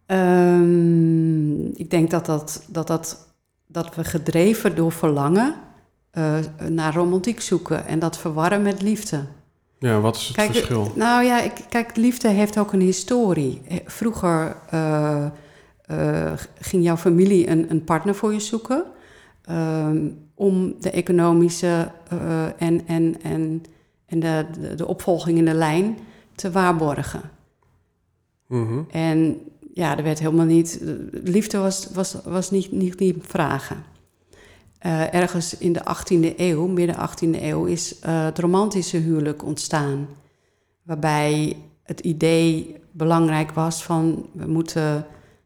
[0.06, 3.31] Ehm, ik denk dat, dat, dat, dat,
[3.72, 5.56] dat we gedreven door verlangen
[6.12, 6.36] eh,
[6.70, 9.24] naar romantiek zoeken en dat verwarren met liefde.
[9.80, 10.92] Ja, wat is het Kijk, verschil?
[10.96, 13.62] Nou ja, ik, kijk, liefde heeft ook een historie.
[13.68, 15.26] Eh, Vroeger eh,
[16.60, 18.84] ging jouw familie een, een partner voor je zoeken.
[19.42, 21.92] ehm, om de economische
[22.58, 23.64] en, en, en,
[24.06, 25.98] en de, de, de opvolging in de lijn
[26.36, 27.22] te waarborgen.
[28.48, 28.80] Mhm.
[28.92, 29.38] En
[29.74, 30.80] ja, er werd helemaal niet.
[31.12, 33.84] Liefde was, was, was niet, niet, niet vragen.
[34.80, 40.08] Eh, ergens in de 18e eeuw, midden 18e eeuw, is eh, het romantische huwelijk ontstaan.
[40.84, 45.06] Waarbij het idee belangrijk was van we moeten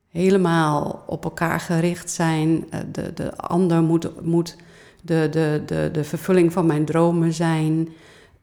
[0.09, 2.65] helemaal op elkaar gericht zijn.
[2.69, 4.55] Eh, de, de ander moet, moet
[5.01, 7.89] de, de, de, de vervulling van mijn dromen zijn.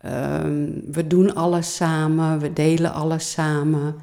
[0.00, 3.94] Ehm, we doen alles samen, we delen alles samen.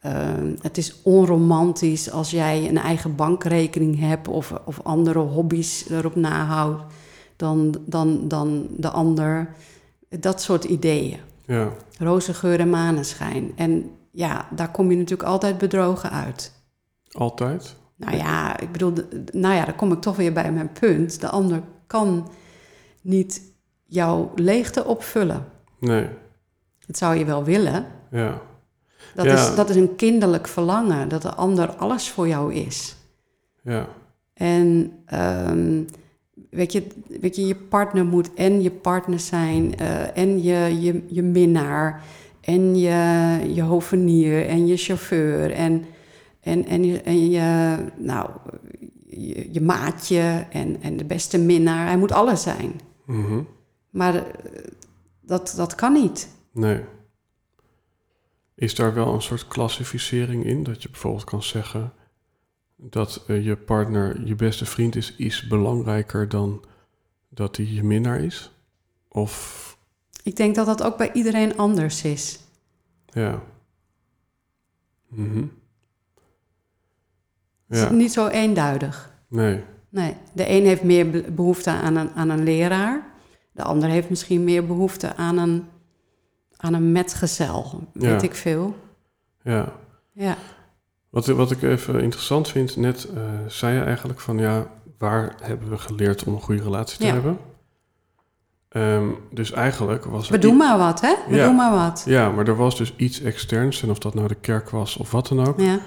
[0.00, 6.14] Ehm, het is onromantisch als jij een eigen bankrekening hebt of, of andere hobby's erop
[6.16, 6.82] nahoudt
[7.36, 9.54] dan, dan, dan de ander.
[10.08, 11.18] Dat soort ideeën.
[11.46, 13.52] Ja, Roze geur en maneschijn.
[13.56, 16.52] En ja, daar kom je natuurlijk altijd bedrogen uit.
[17.12, 17.76] altijd?
[17.96, 18.92] Nou ja, ik bedoel,
[19.32, 21.20] nou ja, dan kom ik toch weer bij mijn punt.
[21.20, 22.28] De ander kan
[23.00, 23.42] niet
[23.86, 25.44] jouw leegte opvullen.
[25.80, 26.08] Nee,
[26.86, 27.86] Dat zou je wel willen.
[28.10, 28.40] ja.
[29.14, 29.32] Dat, Ja.
[29.34, 32.96] is, dat is een kinderlijk verlangen, dat de ander alles voor jou is.
[33.62, 33.88] Ja,
[34.34, 35.82] En ehm,
[36.50, 36.86] weet, je,
[37.20, 42.02] weet je, je partner moet en je partner zijn, eh, en je, je, je minnaar,
[42.40, 45.84] en je, je hovenier, en je chauffeur, en,
[46.40, 48.30] en, en, je, en je, nou,
[49.06, 51.86] je, je maatje, en, en de beste minnaar.
[51.86, 52.80] Hij moet alles zijn.
[53.06, 53.40] mhm.
[53.90, 54.22] Maar eh,
[55.20, 56.28] dat, dat kan niet.
[56.52, 56.80] nee.
[58.58, 60.62] Is daar wel een soort klassificering in?
[60.62, 61.92] Dat je bijvoorbeeld kan zeggen
[62.76, 66.64] dat eh, je partner je beste vriend is, is belangrijker dan
[67.28, 68.50] dat hij je minnaar is?
[69.08, 69.76] Of
[70.22, 72.40] Ik denk dat dat ook bij iedereen anders is.
[73.06, 73.42] ja.
[75.08, 75.38] Mhm.
[77.66, 79.12] Het is Ja, niet zo eenduidig.
[79.28, 79.62] nee.
[79.90, 83.06] Nee, de een heeft meer be- behoefte aan een, aan een leraar.
[83.52, 85.64] De ander heeft misschien meer behoefte aan een,
[86.60, 87.88] aan een metgezel.
[87.92, 88.20] Weet Ja.
[88.28, 88.76] ik veel.
[89.42, 89.72] Ja.
[90.12, 90.36] Ja,
[91.10, 94.66] Wat, wat ik even interessant vind, net eh, zei je eigenlijk van ja,
[94.98, 97.12] waar hebben we geleerd om een goede relatie te Ja.
[97.12, 97.38] hebben?
[98.68, 101.14] Ehm, dus eigenlijk was We doen maar wat, hè?
[101.28, 101.44] We Ja.
[101.46, 102.02] doen maar wat.
[102.06, 105.10] Ja, maar er was dus iets externs, en of dat nou de kerk was of
[105.10, 105.78] wat dan ook, Ja,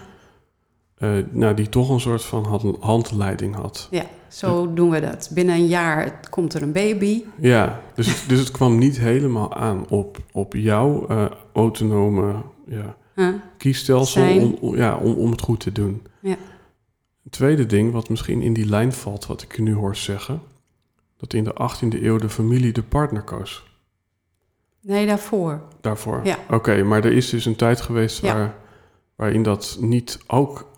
[1.01, 3.87] eh, nou, die toch een soort van hand- handleiding had.
[3.91, 5.29] ja, zo doen we dat.
[5.33, 7.23] Binnen een jaar komt er een baby.
[7.39, 12.33] Ja, dus het, dus het kwam niet helemaal aan op, op jouw eh, autonome
[12.65, 13.33] ja, Huh?
[13.57, 16.01] kiesstelsel om, om- ja, om, om het goed te doen.
[16.19, 16.35] Ja.
[17.23, 20.41] Het tweede ding, wat misschien in die lijn valt, wat ik je nu hoor zeggen,
[21.17, 23.63] dat in de 18e eeuw de familie de partner koos.
[24.81, 25.61] Nee, daarvoor.
[25.81, 26.21] Daarvoor.
[26.23, 26.37] Ja.
[26.49, 28.33] Oké, maar er is dus een tijd geweest Ja.
[28.33, 28.55] waar,
[29.15, 30.70] waarin dat niet ook.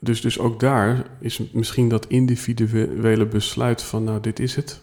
[0.00, 4.80] Dus, dus ook daar is misschien dat individuele besluit van, nou, dit is het.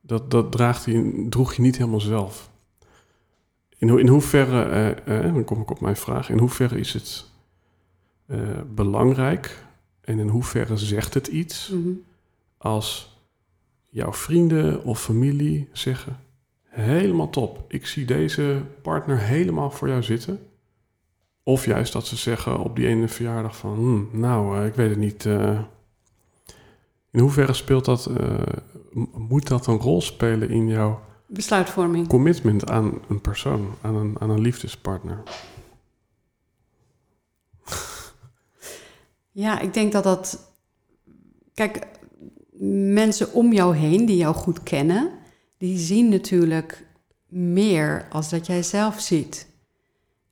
[0.00, 2.50] Dat, dat draagt je, droeg je niet helemaal zelf.
[3.78, 6.92] In, ho- in hoeverre, eh, eh, dan kom ik op mijn vraag, in hoeverre is
[6.92, 7.24] het
[8.26, 8.38] eh,
[8.74, 9.64] belangrijk
[10.00, 11.88] en in hoeverre zegt het iets Mhm.
[12.58, 13.16] als
[13.88, 16.20] jouw vrienden of familie zeggen:
[16.64, 20.38] helemaal top, ik zie deze partner helemaal voor jou zitten.
[21.48, 24.88] Of juist dat ze zeggen op die ene verjaardag van, "Hmm, nou, eh, ik weet
[24.88, 25.26] het niet.
[25.26, 25.60] eh."
[27.10, 28.42] in hoeverre speelt dat, eh,
[29.12, 32.08] moet dat een rol spelen in jouw Besluitvorming.
[32.08, 35.22] commitment aan een persoon, aan een, aan een liefdespartner?
[39.30, 40.52] Ja, ik denk dat dat.
[41.54, 41.86] Kijk,
[42.92, 45.10] mensen om jou heen die jou goed kennen,
[45.58, 46.86] die zien natuurlijk
[47.28, 49.46] meer als dat jij zelf ziet.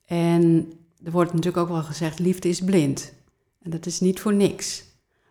[0.06, 0.72] En
[1.04, 3.12] er wordt natuurlijk ook wel gezegd: liefde is blind.
[3.62, 4.84] En dat is niet voor niks.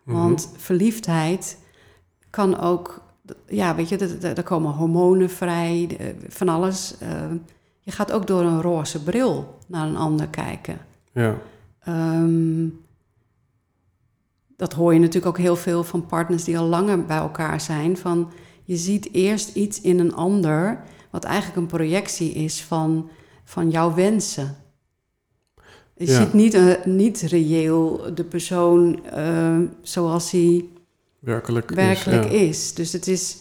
[0.04, 0.16] Mhm.
[0.16, 1.58] Want verliefdheid
[2.30, 3.02] kan ook,
[3.48, 6.98] ja, weet je, er- komen hormonen vrij, eh, van alles.
[6.98, 7.30] Eh,
[7.80, 10.78] Je gaat ook door een roze bril naar een ander kijken.
[11.12, 11.36] Ja,
[11.80, 12.68] Ehm,
[14.56, 17.96] dat hoor je natuurlijk ook heel veel van partners die al langer bij elkaar zijn.
[17.96, 18.30] Van
[18.64, 23.08] je ziet eerst iets in een ander, wat eigenlijk een projectie is van,
[23.44, 24.56] van jouw wensen.
[25.96, 26.20] Je Ja.
[26.20, 30.64] ziet niet, eh, niet reëel de persoon eh, zoals hij
[31.18, 31.70] werkelijk.
[31.70, 32.20] is, ja.
[32.22, 32.74] is.
[32.74, 33.36] Dus het is.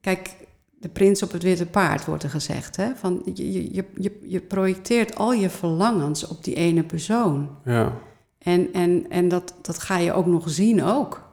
[0.00, 0.34] Kijk,
[0.80, 2.76] de prins op het witte paard wordt er gezegd.
[2.76, 2.94] Hè?
[2.94, 7.48] Van je, je, je, je, je projecteert al je verlangens op die ene persoon.
[7.64, 7.92] Ja.
[8.38, 11.24] En, en, en dat, dat ga je ook nog zien ook.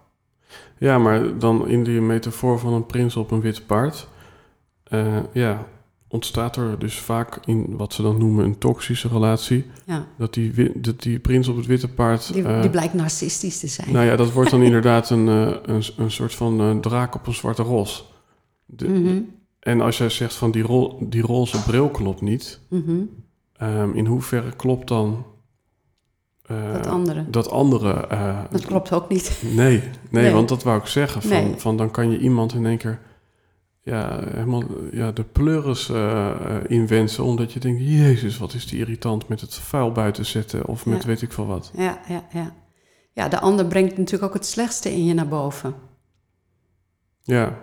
[0.77, 4.07] Ja, maar dan in die metafoor van een prins op een wit paard,
[4.83, 5.65] eh, ja,
[6.13, 10.71] ontstaat er dus vaak in wat ze dan noemen een toxische relatie, Ja, dat die,
[10.81, 13.91] dat die prins op het witte paard, die, eh, die blijkt narcistisch te zijn.
[13.91, 17.27] nou ja, dat wordt dan inderdaad een, eh, een, een soort van eh, draak op
[17.27, 18.11] een zwarte ros.
[18.65, 19.19] De- Mhm,
[19.59, 22.91] En als jij zegt van die, rol, die roze bril klopt niet, mhm.
[23.57, 25.25] ehm, in hoeverre klopt dan
[26.45, 27.25] eh, dat andere.
[27.29, 28.07] dat andere?
[28.07, 29.41] eh, Dat klopt ook niet.
[29.55, 30.33] Nee, nee, Nee.
[30.33, 31.21] want dat wou ik zeggen.
[31.21, 31.53] Van, Nee.
[31.57, 32.99] van dan kan je iemand in één keer
[33.83, 37.23] ja, helemaal ja, de pleuris eh, eh, inwensen.
[37.23, 40.65] Omdat je denkt, jezus, wat is die irritant met het vuil buiten zetten.
[40.67, 41.07] Of met Ja.
[41.07, 41.71] weet ik veel wat.
[41.77, 42.53] Ja, ja, ja.
[43.13, 45.75] Ja, de ander brengt natuurlijk ook het slechtste in je naar boven.
[47.23, 47.57] Ja,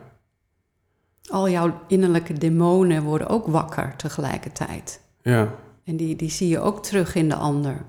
[1.29, 5.01] Al jouw innerlijke demonen worden ook wakker tegelijkertijd.
[5.23, 5.55] ja,
[5.85, 7.85] En die, die zie je ook terug in de ander.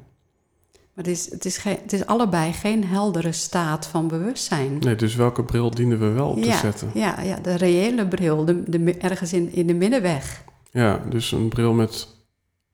[1.02, 4.78] Maar het is, het is, geen, het is allebei geen heldere staat van bewustzijn.
[4.80, 6.92] nee, dus welke bril dienen we wel op te ja, zetten?
[6.94, 10.44] Ja, ja, de reële bril, de, de, ergens in, in de middenweg.
[10.72, 12.08] Ja, dus een bril met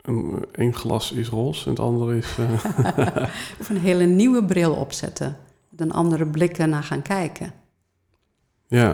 [0.02, 2.36] een, één glas is roze en het andere is...
[2.38, 3.28] eh,
[3.60, 5.38] Of een hele nieuwe bril opzetten.
[5.70, 7.54] Met een andere blik ernaar gaan kijken.
[8.68, 8.92] ja,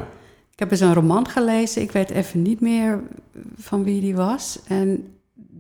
[0.52, 3.02] Ik heb eens een roman gelezen, ik weet even niet meer
[3.58, 4.60] van wie die was.
[4.68, 5.13] En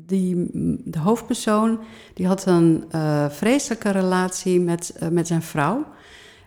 [0.06, 0.50] die,
[0.84, 1.80] de hoofdpersoon
[2.13, 5.86] die had een eh, vreselijke relatie met, eh, met zijn vrouw.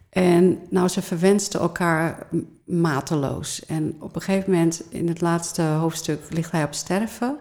[0.08, 2.28] En nou, ze verwensten elkaar
[2.64, 3.66] mateloos.
[3.66, 7.38] En op een gegeven moment, in het laatste hoofdstuk, ligt hij op sterven.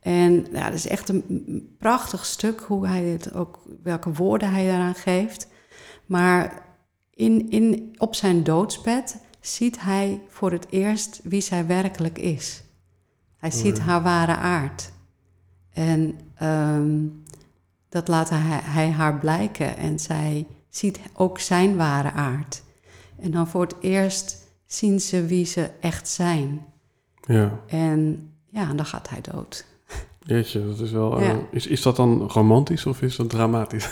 [0.00, 4.66] En ja, dat is echt een prachtig stuk, hoe hij het ook, welke woorden hij
[4.66, 5.48] daaraan geeft.
[6.06, 6.66] Maar
[7.10, 12.62] in, in, op zijn doodsbed ziet hij voor het eerst wie zij werkelijk is.
[13.36, 13.82] Hij ziet ja.
[13.82, 14.92] haar ware aard.
[15.72, 17.06] En ehm,
[17.88, 19.76] dat laat hij, hij haar blijken.
[19.76, 22.62] En zij ziet ook zijn ware aard.
[23.20, 26.64] En dan voor het eerst zien ze wie ze echt zijn.
[27.26, 27.60] ja.
[27.66, 29.64] En ja, dan gaat hij dood.
[30.24, 31.20] Jeetje, dat is wel...
[31.20, 33.88] eh, is, is dat dan romantisch of is dat dramatisch?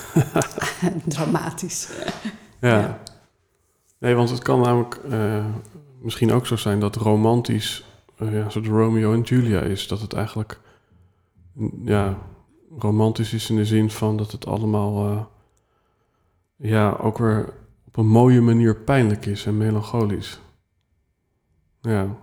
[1.09, 1.89] Dramatisch.
[2.61, 2.79] Ja.
[2.79, 2.99] Ja.
[3.99, 5.45] Nee, want het kan namelijk eh,
[6.01, 7.85] misschien ook zo zijn dat romantisch,
[8.19, 10.61] eh, ja, zoals Romeo en Julia is, dat het eigenlijk,
[11.85, 12.19] ja,
[12.79, 15.25] romantisch is in de zin van dat het allemaal, eh,
[16.57, 17.53] ja, ook weer
[17.87, 20.41] op een mooie manier pijnlijk is en melancholisch.
[21.81, 22.17] Ja.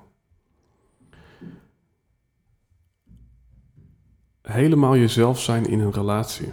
[4.41, 6.51] Helemaal jezelf zijn in een relatie.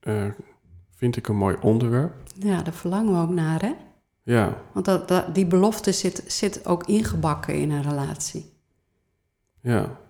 [0.00, 0.26] Eh,
[0.90, 2.14] vind ik een mooi onderwerp.
[2.38, 3.72] Ja, daar verlangen we ook naar, hè?
[4.22, 8.52] Ja, Want dat, dat, die belofte zit, zit ook ingebakken in een relatie.
[9.60, 10.02] ja.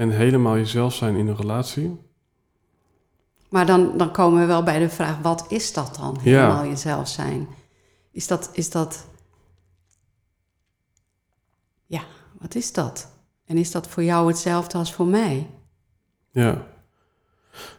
[0.00, 2.00] En helemaal jezelf zijn in een relatie.
[3.48, 6.18] Maar dan, dan komen we wel bij de vraag, wat is dat dan?
[6.22, 6.40] Ja.
[6.42, 7.48] Helemaal jezelf zijn.
[8.10, 9.06] Is dat, is dat...
[11.86, 12.00] Ja,
[12.38, 13.08] wat is dat?
[13.46, 15.46] En is dat voor jou hetzelfde als voor mij?
[16.30, 16.66] Ja.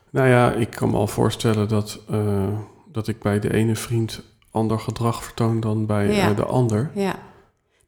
[0.09, 2.47] Nou ja, ik kan me al voorstellen dat, eh,
[2.91, 6.29] dat ik bij de ene vriend ander gedrag vertoon dan bij Ja.
[6.29, 6.91] eh, de ander.
[6.93, 7.15] Ja.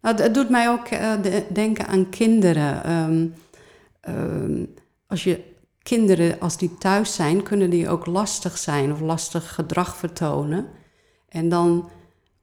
[0.02, 2.84] Nou, het doet mij ook eh, de- denken aan kinderen.
[2.84, 3.28] Ehm,
[4.04, 4.66] ehm,
[5.08, 5.43] als je
[5.82, 10.68] kinderen, als die thuis zijn, kunnen die ook lastig zijn of lastig gedrag vertonen.
[11.30, 11.89] En dan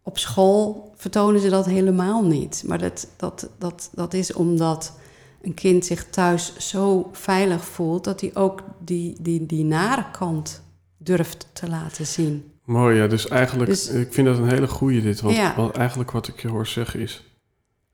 [0.02, 2.62] op school vertonen ze dat helemaal niet.
[2.66, 4.98] Maar dat, dat, dat, dat is omdat
[5.42, 10.62] een kind zich thuis zo veilig voelt dat hij ook die, die, die nare kant
[10.96, 12.52] durft te laten zien.
[12.64, 13.06] Mooi, ja.
[13.06, 15.20] Dus eigenlijk, Dus- ik vind dat een hele goeie dit.
[15.20, 15.54] Want, Ja.
[15.56, 17.24] want eigenlijk wat ik je hoor zeggen is...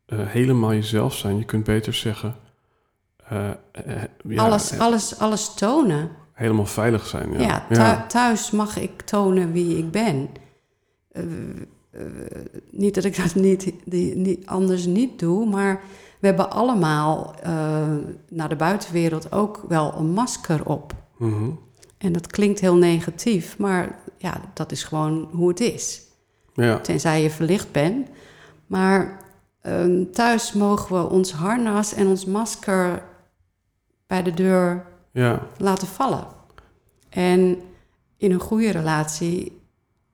[0.06, 1.38] eh, helemaal jezelf zijn.
[1.38, 2.34] Je kunt beter zeggen...
[3.28, 6.10] eh, eh, ja, alles, eh, alles, alles tonen.
[6.32, 7.32] helemaal veilig zijn.
[7.32, 10.28] Ja, Ja, thu- thuis mag ik tonen wie ik ben.
[12.70, 15.80] Niet dat ik dat niet, die, niet, anders niet doe, maar
[16.20, 17.34] we hebben allemaal
[18.28, 20.92] naar de buitenwereld ook wel een masker op.
[21.18, 21.50] Mhm.
[21.98, 26.02] En dat klinkt heel negatief, maar ja, dat is gewoon hoe het is.
[26.54, 26.78] ja.
[26.78, 28.08] Tenzij je verlicht bent.
[28.66, 29.18] Maar
[29.60, 33.02] ehm, thuis mogen we ons harnas en ons masker
[34.06, 36.26] bij de deur ja, laten vallen.
[37.08, 37.58] En
[38.16, 39.60] in een goede relatie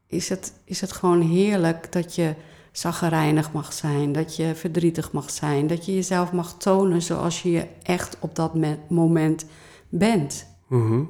[0.07, 2.35] is het, is het gewoon heerlijk dat je
[2.73, 7.51] zaggerijnig mag zijn, dat je verdrietig mag zijn, dat je jezelf mag tonen zoals je
[7.51, 9.47] je echt op dat me- moment
[9.89, 10.47] bent.
[10.69, 11.05] Mhm.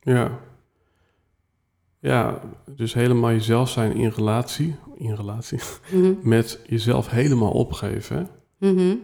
[0.00, 0.38] Ja.
[1.98, 2.40] Ja,
[2.76, 5.58] dus helemaal jezelf zijn in relatie, in relatie,
[5.92, 6.12] Mhm.
[6.28, 8.28] met jezelf helemaal opgeven.
[8.58, 8.94] Mhm.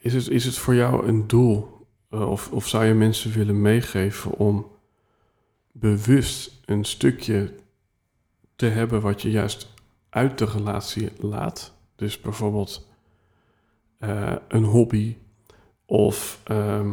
[0.00, 3.62] Is het, is het voor jou een doel, eh, of, of zou je mensen willen
[3.62, 4.66] meegeven om
[5.72, 7.54] bewust een stukje
[8.56, 9.74] te hebben wat je juist
[10.08, 11.74] uit de relatie laat?
[11.96, 12.88] Dus bijvoorbeeld
[13.98, 15.16] eh, een hobby
[15.86, 16.90] of ehm,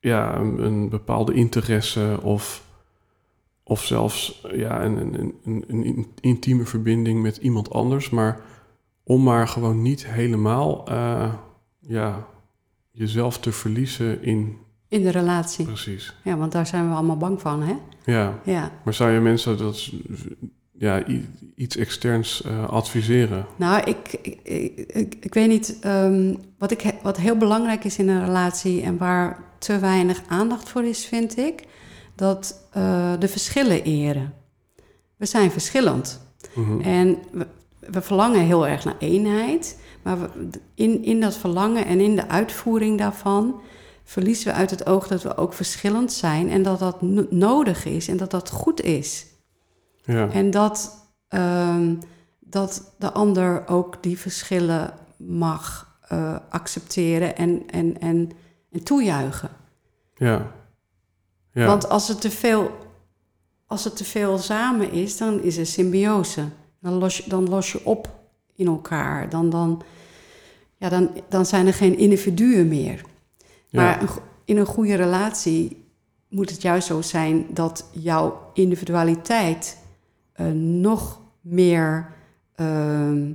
[0.00, 2.64] ja, een, bepaalde interesse of,
[3.62, 8.40] of zelfs ja, een, een, een, een intieme verbinding met iemand anders, maar
[9.04, 11.34] om maar gewoon niet helemaal eh,
[11.86, 12.26] ja,
[12.90, 14.56] jezelf te verliezen in
[14.88, 15.64] In de relatie.
[15.64, 16.14] precies.
[16.24, 17.74] Ja, want daar zijn we allemaal bang van, hè?
[18.04, 18.70] Ja, Ja.
[18.84, 19.90] maar zou je mensen dat
[20.78, 21.02] ja,
[21.54, 23.46] iets externs eh, adviseren?
[23.56, 24.38] Nou, ik, ik,
[24.86, 25.78] ik, ik weet niet.
[25.80, 30.68] ehm, wat, ik, wat heel belangrijk is in een relatie en waar te weinig aandacht
[30.68, 31.64] voor is, vind ik,
[32.14, 34.34] dat eh, de verschillen eren.
[35.16, 36.20] We zijn verschillend.
[36.54, 36.80] Mhm.
[36.80, 37.18] En
[37.90, 39.80] we, verlangen heel erg naar eenheid.
[40.02, 40.28] Maar we,
[40.74, 43.60] in, in dat verlangen en in de uitvoering daarvan
[44.04, 47.84] verliezen we uit het oog dat we ook verschillend zijn en dat dat no- nodig
[47.84, 49.26] is en dat dat goed is.
[50.04, 51.94] Ja, En dat, ehm,
[52.40, 58.30] dat de ander ook die verschillen mag eh, accepteren en, en, en,
[58.72, 59.50] en toejuichen.
[60.16, 60.50] ja.
[61.52, 61.66] ja.
[61.66, 62.70] Want als het, te veel,
[63.66, 66.44] als het te veel samen is, dan is er symbiose.
[66.82, 68.08] Dan los je, dan los je op
[68.54, 69.28] in elkaar.
[69.28, 69.82] Dan, dan,
[70.76, 73.04] ja, dan, dan zijn er geen individuen meer.
[73.68, 73.82] ja.
[73.82, 74.04] Maar
[74.44, 75.84] in een goede relatie
[76.28, 79.78] moet het juist zo zijn dat jouw individualiteit
[80.32, 82.12] eh, nog meer
[82.54, 83.30] ehm,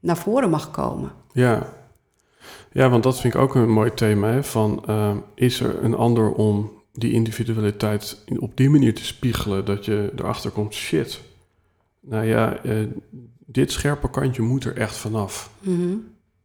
[0.00, 1.12] naar voren mag komen.
[1.32, 1.72] Ja.
[2.72, 4.28] ja, want dat vind ik ook een mooi thema.
[4.28, 4.44] Hè?
[4.44, 9.64] Van, ehm, is er een ander om die individualiteit in- op die manier te spiegelen...
[9.64, 11.20] dat je erachter komt, shit,
[12.02, 12.86] nou ja, eh,
[13.46, 15.50] dit scherpe kantje moet er echt vanaf.
[15.60, 15.94] Mhm.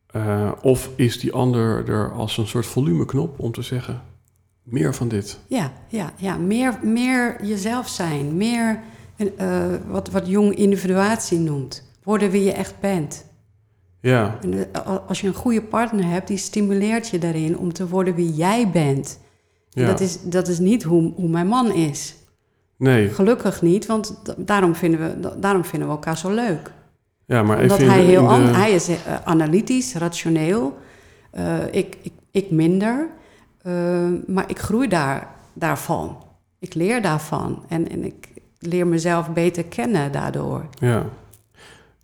[0.08, 4.01] Eh, of is die ander er als een soort volumeknop om te zeggen...
[4.64, 5.39] meer van dit.
[5.47, 6.38] Ja, ja, ja.
[6.38, 8.38] Meer, meer jezelf zijn.
[8.38, 8.80] Meer
[9.38, 11.84] eh, wat, wat Jong individuatie noemt.
[12.03, 13.26] Worden wie je echt bent.
[14.01, 14.72] Ja, En
[15.08, 18.70] als je een goede partner hebt, die stimuleert je daarin om te worden wie jij
[18.70, 19.20] bent.
[19.74, 19.88] En ja.
[19.88, 22.16] Dat, is, dat is niet hoe, hoe mijn man is.
[22.78, 23.09] Nee.
[23.09, 26.71] Gelukkig niet, want da- daarom vinden we, da- daarom vinden we elkaar zo leuk.
[27.25, 30.78] Ja, maar Omdat even hij heel in de- an- hij is eh, analytisch, rationeel.
[31.32, 33.07] Eh, ik, ik, ik minder.
[33.61, 36.17] Eh, maar ik groei daar, daarvan.
[36.59, 37.63] Ik leer daarvan.
[37.67, 38.28] En, en ik,
[38.59, 40.65] leer mezelf beter kennen daardoor.
[40.80, 41.05] Ja.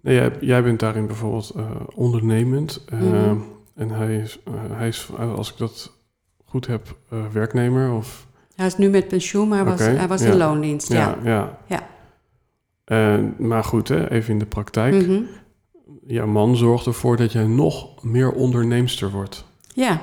[0.02, 1.54] Nee, jij, jij bent daarin bijvoorbeeld
[1.96, 2.86] ondernemend.
[2.92, 3.36] Mhm.
[3.76, 4.40] En hij is,
[4.72, 5.92] hij is, als ik dat
[6.46, 6.98] goed heb,
[7.32, 8.28] werknemer of...
[8.56, 10.32] Hij is nu met pensioen, maar hij was, hij was ja.
[10.32, 10.92] in loondienst.
[10.92, 11.00] Ja.
[11.00, 11.60] Ja, ja.
[11.68, 11.88] Ja.
[12.84, 14.94] Eh, maar goed, hè, even in de praktijk.
[14.94, 15.22] Mhm.
[16.08, 19.46] Jouw man zorgt ervoor dat jij nog meer onderneemster wordt.
[19.74, 20.02] ja.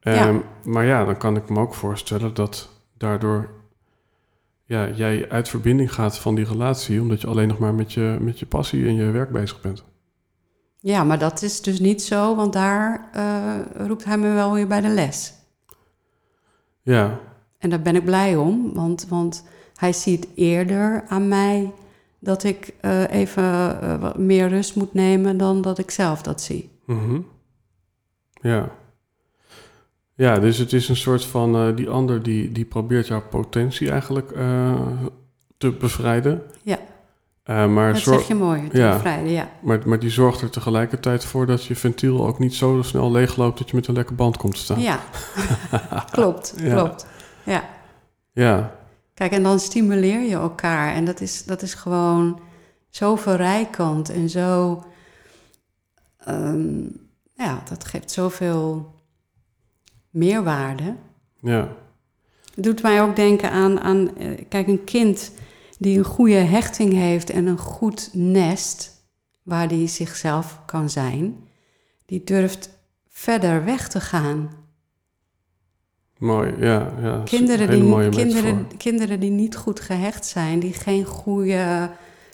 [0.00, 0.40] Ja.
[0.64, 2.68] Maar ja, dan kan ik me ook voorstellen dat
[2.98, 3.50] daardoor
[4.64, 8.16] ja, jij uit verbinding gaat van die relatie, omdat je alleen nog maar met je,
[8.20, 9.84] met je passie en je werk bezig bent.
[10.80, 14.66] ja, maar dat is dus niet zo, want daar eh, roept hij me wel weer
[14.66, 15.34] bij de les.
[16.82, 17.18] Ja,
[17.62, 19.44] En daar ben ik blij om, want, want
[19.76, 21.72] hij ziet eerder aan mij
[22.18, 26.40] dat ik eh, even eh, wat meer rust moet nemen dan dat ik zelf dat
[26.40, 26.70] zie.
[26.86, 27.20] mhm.
[28.40, 28.70] ja.
[30.14, 33.90] Ja, dus het is een soort van, eh, die ander die, die probeert jouw potentie
[33.90, 34.28] eigenlijk
[35.58, 36.42] te bevrijden.
[36.62, 36.78] Ja.
[37.66, 38.92] Maar, Dat zeg je mooi, te Ja.
[38.92, 39.48] bevrijden, ja.
[39.62, 43.58] maar, maar die zorgt er tegelijkertijd voor dat je ventiel ook niet zo snel leegloopt
[43.58, 44.80] dat je met een lekker band komt te staan.
[44.80, 45.00] Ja,
[46.10, 46.74] klopt, Ja.
[46.74, 47.06] klopt.
[47.44, 47.64] Ja.
[48.32, 48.80] Ja,
[49.14, 50.94] Kijk, en dan stimuleer je elkaar.
[50.94, 52.40] En dat is, dat is gewoon
[52.88, 54.82] zo verrijkend en zo...
[56.18, 56.82] ehm,
[57.34, 58.94] ja, dat geeft zoveel
[60.10, 60.96] meerwaarde.
[61.40, 61.76] ja,
[62.54, 65.32] Het doet mij ook denken aan, aan eh, kijk, een kind
[65.78, 68.90] die een goede hechting heeft en een goed nest,
[69.42, 71.48] waar die zichzelf kan zijn,
[72.06, 72.70] die durft
[73.08, 74.50] verder weg te gaan.
[76.22, 76.54] Mooi.
[76.58, 77.22] Ja, ja.
[77.24, 81.90] Kinderen die, kinderen, kinderen die niet goed gehecht zijn, die geen goede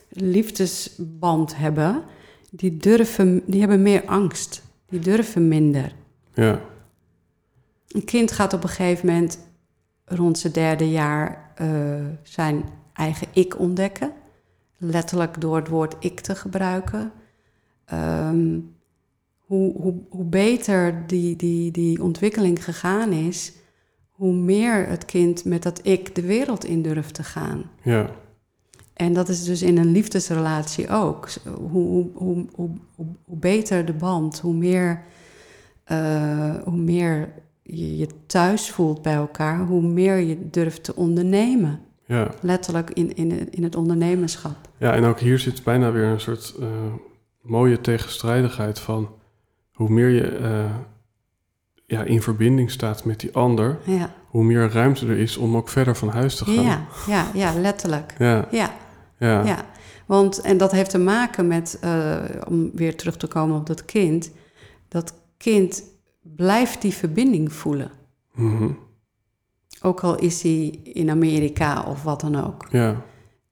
[0.08, 2.02] liefdesband hebben,
[2.50, 4.62] die, durven, die hebben meer angst.
[4.88, 5.92] Die durven minder.
[6.34, 6.60] Ja,
[7.88, 9.38] Een kind gaat op een gegeven moment
[10.04, 11.68] rond zijn derde jaar eh,
[12.22, 14.12] zijn eigen ik ontdekken.
[14.76, 17.12] Letterlijk door het woord ik te gebruiken.
[17.84, 18.58] Ehm,
[19.38, 23.52] hoe, hoe, hoe beter die, die, die ontwikkeling gegaan is,
[24.18, 27.70] hoe meer het kind met dat ik de wereld in durft te gaan.
[27.82, 28.10] ja,
[28.92, 31.28] En dat is dus in een liefdesrelatie ook.
[31.70, 33.06] Hoe, hoe, hoe, hoe,
[33.38, 35.02] beter de band, hoe meer,
[35.84, 41.80] eh, hoe meer je je thuis voelt bij elkaar, hoe meer je durft te ondernemen.
[42.06, 42.30] ja.
[42.40, 44.56] Letterlijk in, in, in het ondernemerschap.
[44.76, 46.66] Ja, en ook hier zit bijna weer een soort eh,
[47.42, 49.08] mooie tegenstrijdigheid van
[49.72, 50.74] hoe meer je eh,
[51.88, 55.68] ja, in verbinding staat met die ander, Ja, hoe meer ruimte er is om ook
[55.68, 56.54] verder van huis te gaan.
[56.64, 58.14] ja, ja, ja letterlijk.
[58.18, 58.72] ja, Ja,
[59.18, 59.64] ja, ja.
[60.06, 62.16] Want, en dat heeft te maken met, eh,
[62.48, 64.30] om weer terug te komen op dat kind,
[64.88, 65.82] dat kind
[66.22, 67.90] blijft die verbinding voelen.
[68.34, 68.70] Mhm.
[69.82, 72.66] Ook al is hij in Amerika of wat dan ook.
[72.70, 73.02] ja,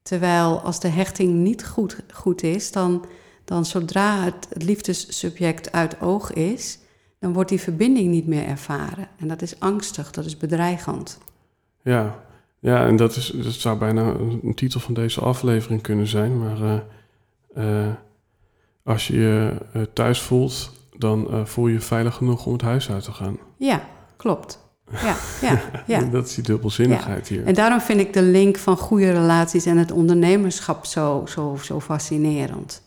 [0.01, 3.05] Terwijl als de hechting niet goed, goed is, dan,
[3.45, 6.79] dan zodra het, het liefdessubject uit oog is,
[7.27, 9.07] dan wordt die verbinding niet meer ervaren.
[9.19, 11.17] En dat is angstig, dat is bedreigend.
[11.81, 12.25] ja.
[12.59, 16.61] Ja, en dat, is, dat zou bijna een, titel van deze aflevering kunnen zijn, maar
[16.61, 17.93] eh, eh,
[18.83, 22.91] als je je eh, thuis voelt, dan voel je je veilig genoeg om het huis
[22.91, 23.37] uit te gaan.
[23.57, 23.81] Ja,
[24.15, 24.59] klopt.
[24.91, 26.01] Ja, ja, ja.
[26.01, 27.45] Dat is die dubbelzinnigheid hier.
[27.45, 31.79] En daarom vind ik de link van goede relaties en het ondernemerschap zo, zo, zo
[31.79, 32.81] fascinerend.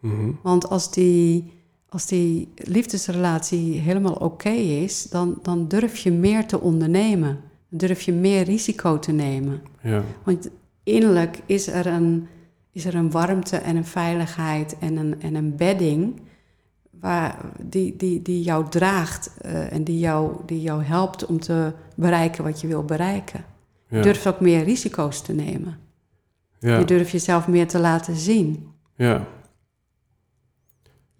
[0.00, 0.30] Mhm.
[0.42, 1.52] Want als die,
[1.94, 7.40] als die liefdesrelatie helemaal oké is, dan, dan durf je meer te ondernemen.
[7.68, 9.62] Dan durf je meer risico te nemen.
[9.82, 10.48] Ja, Want
[10.82, 12.26] innerlijk is er een,
[12.72, 16.20] is er een warmte en een veiligheid en een, en een bedding
[17.00, 21.72] waar, die, die, die jou draagt eh, en die jou, die jou helpt om te
[21.96, 23.44] bereiken wat je wil bereiken.
[23.88, 25.78] ja, Je durft ook meer risico's te nemen.
[26.58, 28.68] ja, Je durft jezelf meer te laten zien.
[28.96, 29.26] ja,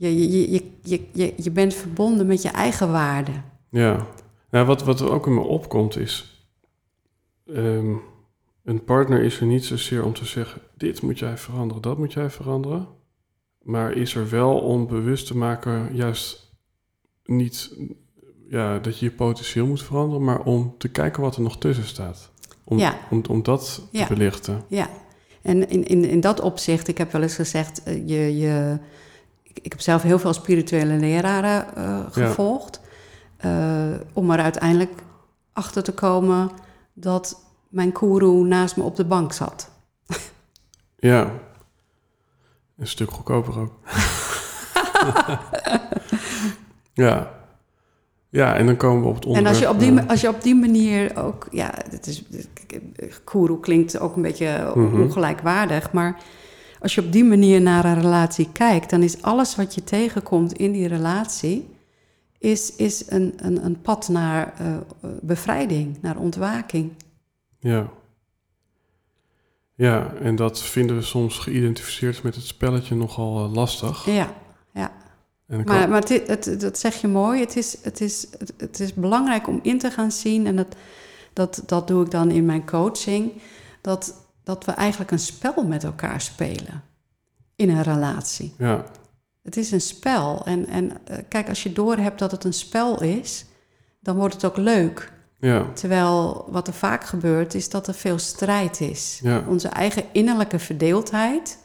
[0.08, 3.32] Je, je, je, je, je, je bent verbonden met je eigen waarde.
[3.68, 4.06] ja.
[4.50, 6.44] Nou, wat, wat er ook in me opkomt is...
[7.46, 7.94] ehm,
[8.64, 10.60] een partner is er niet zozeer om te zeggen...
[10.76, 12.86] dit moet jij veranderen, dat moet jij veranderen.
[13.62, 15.94] Maar is er wel om bewust te maken...
[15.94, 16.52] juist
[17.24, 17.76] niet
[18.48, 20.24] ja, dat je je potentieel moet veranderen...
[20.24, 22.30] maar om te kijken wat er nog tussen staat.
[22.64, 22.98] Om, Ja.
[23.10, 24.06] om, om dat Ja.
[24.06, 24.64] te belichten.
[24.68, 24.88] Ja,
[25.42, 28.78] en in, in, in dat opzicht, ik heb wel eens gezegd, eh, je, je,
[29.62, 32.80] ik, heb zelf heel veel spirituele leraren eh, gevolgd,
[33.36, 33.50] eh,
[34.12, 35.02] om er uiteindelijk
[35.52, 36.50] achter te komen
[36.92, 39.70] dat mijn guru naast me op de bank zat.
[40.96, 41.30] Ja.
[42.78, 43.72] Een stuk goedkoper ook.
[47.04, 47.32] ja.
[48.28, 49.54] Ja, en dan komen we op het En onderwerp...
[49.54, 52.24] als je op die, eh, als je op die manier ook, ja, het is,
[53.24, 55.00] guru klinkt ook een beetje Mhm.
[55.00, 56.20] ongelijkwaardig, maar
[56.84, 60.52] als je op die manier naar een relatie kijkt, dan is alles wat je tegenkomt
[60.52, 61.68] in die relatie,
[62.38, 64.76] is, is een, een, een pad naar eh,
[65.20, 66.92] bevrijding, naar ontwaking.
[67.58, 67.88] Ja.
[69.74, 74.06] Ja, en dat vinden we soms geïdentificeerd met het spelletje nogal eh, lastig.
[74.06, 74.34] Ja,
[74.72, 74.92] ja.
[75.46, 77.40] Maar, kan- maar het, het, dat zeg je mooi.
[77.40, 80.76] Het is, het, is, het, het is belangrijk om in te gaan zien, en dat,
[81.32, 83.32] dat, dat doe ik dan in mijn coaching,
[83.80, 86.82] dat, dat we eigenlijk een spel met elkaar spelen
[87.56, 88.54] in een relatie.
[88.58, 88.84] ja,
[89.42, 90.44] Het is een spel.
[90.46, 93.44] En, en eh, kijk, als je doorhebt dat het een spel is,
[94.00, 95.12] dan wordt het ook leuk.
[95.38, 99.20] ja, Terwijl wat er vaak gebeurt, is dat er veel strijd is.
[99.22, 99.44] Ja.
[99.48, 101.58] Onze eigen innerlijke verdeeldheid.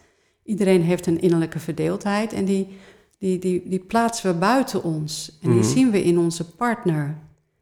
[0.43, 2.33] Iedereen heeft een innerlijke verdeeldheid.
[2.33, 2.77] En die,
[3.17, 5.37] die, die, die plaatsen we buiten ons.
[5.41, 5.69] En die Mhm.
[5.69, 7.17] zien we in onze partner.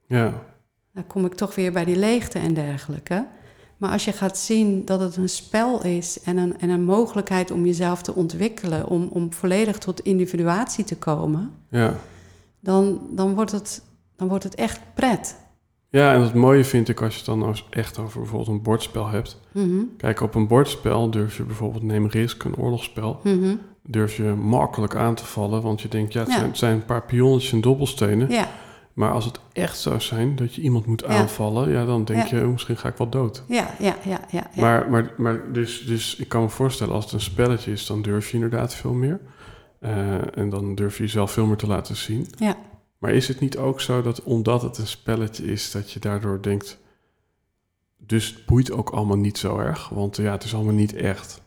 [0.07, 0.33] ja,
[0.93, 3.27] Dan kom ik toch weer bij die leegte en dergelijke.
[3.77, 7.51] Maar als je gaat zien dat het een spel is en een, en een mogelijkheid
[7.51, 11.95] om jezelf te ontwikkelen, om, om volledig tot individuatie te komen, ja.
[12.59, 13.81] dan, dan, wordt het,
[14.15, 15.35] dan wordt het echt pret.
[15.89, 18.61] Ja, en het mooie vind ik als je het dan eens echt over bijvoorbeeld een
[18.61, 19.39] bordspel hebt.
[19.51, 23.55] Mhm, Kijk, op een bordspel durf je bijvoorbeeld, neem Risk, een oorlogsspel, mhm.
[23.83, 25.61] durf je makkelijk aan te vallen.
[25.61, 26.35] Want je denkt, ja, het, Ja.
[26.35, 28.29] Zijn, het zijn een paar pionnetjes en dobbelstenen.
[28.29, 28.49] Ja,
[28.97, 32.37] Maar als het echt zou zijn dat je iemand moet aanvallen, ja, dan denk Ja.
[32.37, 33.43] je, oh, misschien ga ik wel dood.
[33.47, 34.49] ja, ja, ja, ja.
[34.53, 34.61] ja.
[34.61, 38.01] Maar, maar, maar dus, dus ik kan me voorstellen, als het een spelletje is, dan
[38.01, 39.19] durf je inderdaad veel meer.
[39.79, 42.27] Eh, en dan durf je jezelf veel meer te laten zien.
[42.37, 42.55] Ja.
[42.97, 46.41] Maar is het niet ook zo dat omdat het een spelletje is, dat je daardoor
[46.41, 46.77] denkt,
[47.97, 51.41] dus het boeit ook allemaal niet zo erg, want ja, het is allemaal niet echt.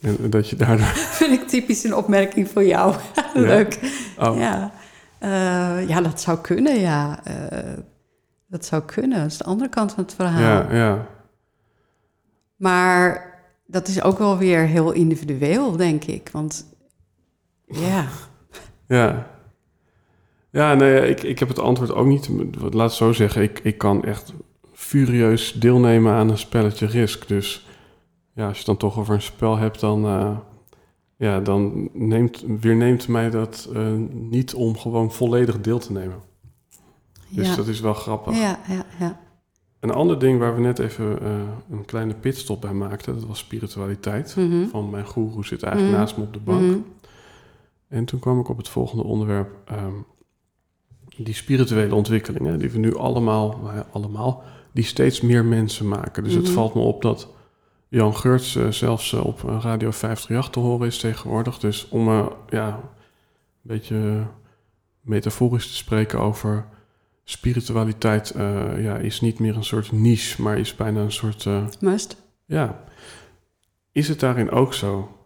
[0.00, 0.86] En en dat je daardoor...
[1.20, 2.94] vind ik typisch een opmerking voor jou.
[3.34, 3.78] Leuk.
[4.18, 4.72] Oh, Ja.
[5.18, 7.24] Eh, ja, dat zou kunnen, ja.
[7.24, 7.78] Eh,
[8.46, 9.18] dat zou kunnen.
[9.18, 10.40] Dat is de andere kant van het verhaal.
[10.40, 11.06] ja, ja,
[12.56, 13.34] Maar
[13.66, 16.28] dat is ook wel weer heel individueel, denk ik.
[16.32, 16.66] Want
[17.66, 18.06] ja,
[18.96, 19.26] ja.
[20.50, 22.28] Ja, nee, ik, ik heb het antwoord ook niet.
[22.60, 24.32] Laat het zo zeggen, ik, ik kan echt
[24.72, 27.28] furieus deelnemen aan een spelletje Risk.
[27.28, 27.66] Dus
[28.34, 30.36] ja, als je het dan toch over een spel hebt, dan, eh,
[31.16, 36.20] ja, dan neemt, weerneemt mij dat eh, niet om gewoon volledig deel te nemen.
[37.28, 38.34] Dus ja, dat is wel grappig.
[38.36, 39.20] ja, ja, ja.
[39.80, 41.30] Een ander ding waar we net even eh,
[41.70, 44.36] een kleine pitstop bij maakten, dat was spiritualiteit.
[44.36, 44.66] Mhm.
[44.66, 46.02] Van mijn goeroe zit eigenlijk Mhm.
[46.02, 46.60] naast me op de bank.
[46.60, 46.78] Mhm.
[47.88, 49.50] En toen kwam ik op het volgende onderwerp.
[49.64, 49.92] ehm,
[51.16, 54.42] die spirituele ontwikkelingen, die we nu allemaal, nou allemaal,
[54.72, 56.24] die steeds meer mensen maken.
[56.24, 57.28] Dus het valt me op dat
[57.88, 61.58] Jan Geurts eh, zelfs eh, op eh, Radio 538 te horen is tegenwoordig.
[61.58, 62.08] Dus om
[62.48, 62.80] ja, een
[63.62, 64.26] beetje
[65.00, 66.66] metaforisch te spreken over
[67.24, 68.32] spiritualiteit,
[68.76, 71.46] ja, is niet meer een soort niche, maar is bijna een soort
[71.80, 72.22] Must.
[72.44, 72.84] ja.
[73.92, 75.16] Is het daarin ook zo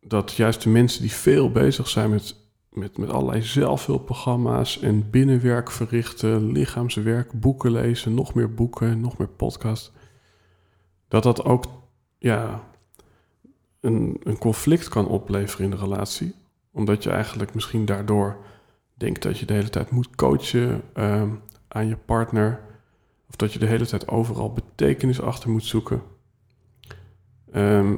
[0.00, 2.36] dat juist de mensen die veel bezig zijn met,
[2.70, 9.28] met, met allerlei zelfhulpprogramma's en binnenwerk verrichten, lichaamswerk, boeken lezen, nog meer boeken, nog meer
[9.28, 9.92] podcast,
[11.14, 11.64] dat dat ook
[12.18, 12.62] ja,
[13.80, 16.34] een, een conflict kan opleveren in de relatie?
[16.72, 18.36] Omdat je eigenlijk misschien daardoor
[18.94, 21.28] denkt dat je de hele tijd moet coachen ehm,
[21.68, 22.60] aan je partner.
[23.28, 26.02] Of dat je de hele tijd overal betekenis achter moet zoeken.
[27.52, 27.96] Ehm,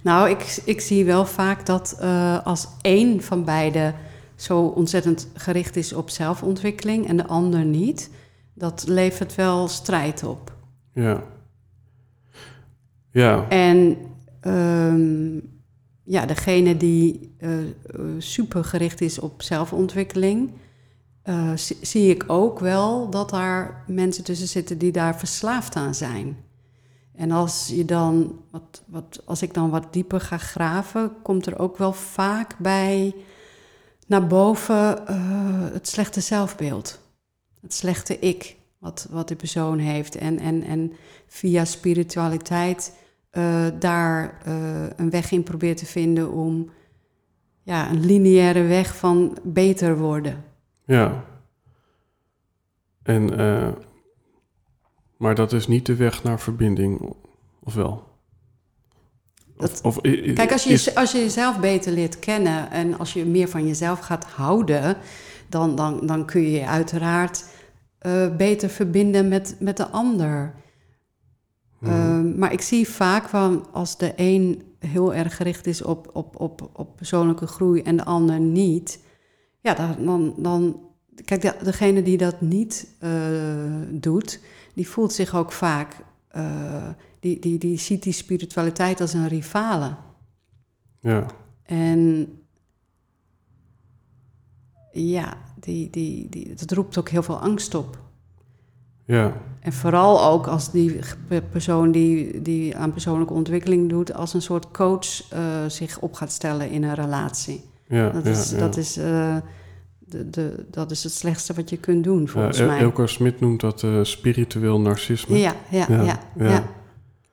[0.00, 3.94] Nou, ik, ik zie wel vaak dat eh, als één van beiden
[4.34, 8.10] zo ontzettend gericht is op zelfontwikkeling en de ander niet,
[8.54, 10.52] dat levert wel strijd op.
[10.92, 11.33] ja.
[13.14, 13.96] Ja, En
[14.40, 15.38] ehm,
[16.04, 17.50] ja, degene die eh,
[18.18, 20.50] super gericht is op zelfontwikkeling,
[21.22, 26.36] eh, zie, ik ook wel dat daar mensen tussen zitten die daar verslaafd aan zijn.
[27.14, 31.58] En als, je dan wat, wat, als ik dan wat dieper ga graven, komt er
[31.58, 33.14] ook wel vaak bij
[34.06, 35.16] naar boven eh,
[35.72, 37.00] het slechte zelfbeeld.
[37.60, 40.16] Het slechte ik, wat, wat die persoon heeft.
[40.16, 40.92] En, en, en
[41.26, 42.92] via spiritualiteit
[43.34, 46.70] eh, daar eh, een weg in probeert te vinden om
[47.62, 50.44] ja, een lineaire weg van beter worden.
[50.84, 51.24] ja.
[53.02, 53.68] En, eh,
[55.16, 57.14] maar dat is niet de weg naar verbinding,
[57.62, 58.08] of wel?
[59.56, 60.00] Of, Dat-
[60.34, 63.66] Kijk, als je, is- als je jezelf beter leert kennen en als je meer van
[63.66, 64.96] jezelf gaat houden,
[65.48, 67.44] dan, dan, dan kun je je uiteraard
[68.36, 70.54] beter verbinden met, met de ander.
[71.84, 71.92] Hmm.
[71.92, 76.40] Ehm, maar ik zie vaak van als de een heel erg gericht is op, op,
[76.40, 79.00] op, op persoonlijke groei en de ander niet,
[79.60, 80.80] ja, dan, dan,
[81.24, 83.10] kijk, de, degene die dat niet eh,
[83.90, 84.40] doet,
[84.74, 85.96] die voelt zich ook vaak,
[86.28, 86.88] eh,
[87.20, 89.96] die, die, die ziet die spiritualiteit als een rivale.
[91.00, 91.26] Ja,
[91.62, 92.28] En
[94.92, 98.03] ja, die, die, die, dat roept ook heel veel angst op.
[99.04, 100.98] ja, En vooral ook als die
[101.50, 106.32] persoon die, die aan persoonlijke ontwikkeling doet, als een soort coach eh, zich op gaat
[106.32, 107.64] stellen in een relatie.
[107.88, 108.10] ja.
[108.10, 108.58] Dat is, ja.
[108.58, 109.36] dat is, eh,
[109.98, 112.78] de, de, dat is het slechtste wat je kunt doen, volgens mij.
[112.78, 115.38] Elko Smit noemt dat eh, spiritueel narcisme.
[115.38, 116.64] Ja, ja, ja, ja,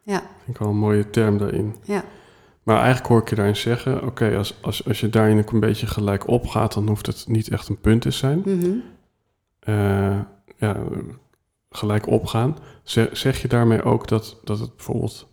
[0.03, 0.21] ja.
[0.43, 1.75] Vind ik wel een mooie term daarin.
[1.83, 2.03] ja.
[2.63, 4.03] Maar eigenlijk hoor ik je daarin zeggen...
[4.03, 6.73] oké, als, als, als je daarin ook een beetje gelijk opgaat...
[6.73, 8.41] dan hoeft het niet echt een punt te zijn.
[8.45, 8.71] Mhm.
[9.59, 10.19] Eh,
[10.57, 10.77] ja,
[11.71, 12.57] gelijk opgaan.
[12.83, 15.27] Zeg, je daarmee ook dat, dat het bijvoorbeeld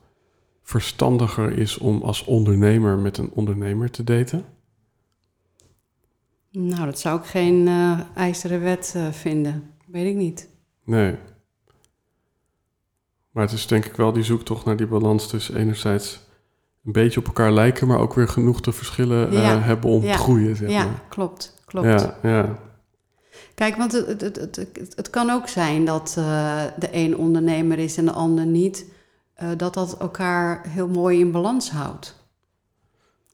[0.62, 1.78] verstandiger is...
[1.78, 4.44] om als ondernemer met een ondernemer te daten?
[6.50, 9.70] Nou, dat zou ik geen eh ijzeren wet eh, vinden.
[9.86, 10.48] Weet ik niet.
[10.84, 11.16] Nee.
[13.30, 16.26] Maar het is denk ik wel die zoektocht naar die balans tussen enerzijds
[16.84, 20.02] een beetje op elkaar lijken, maar ook weer genoeg te verschillen eh, Ja, hebben om
[20.02, 20.56] ja, te groeien.
[20.56, 21.02] Zeg ja, maar.
[21.08, 21.86] klopt, klopt.
[21.86, 22.58] Ja, ja,
[23.58, 24.56] Kijk, want het, het, het,
[24.96, 28.86] het, kan ook zijn dat eh, de een ondernemer is en de ander niet.
[29.34, 32.14] eh, dat dat elkaar heel mooi in balans houdt.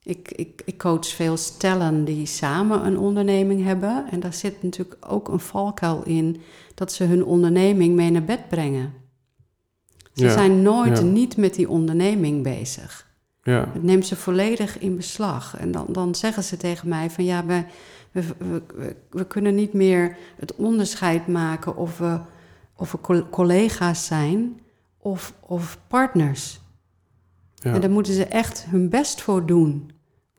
[0.02, 4.04] Ik, ik, ik coach veel stellen die samen een onderneming hebben.
[4.10, 6.40] En daar zit natuurlijk ook een valkuil in
[6.74, 8.92] dat ze hun onderneming mee naar bed brengen.
[10.14, 11.04] Ze Ja, zijn nooit ja.
[11.04, 13.06] niet met die onderneming bezig.
[13.42, 15.56] ja, Het neemt ze volledig in beslag.
[15.58, 17.64] En dan, dan zeggen ze tegen mij van ja, we,
[18.14, 22.18] we, we, we- kunnen niet meer het onderscheid maken of we,
[22.76, 24.60] of we col- collega's zijn
[24.98, 26.60] of, of partners.
[27.54, 29.90] ja, En daar moeten ze echt hun best voor doen.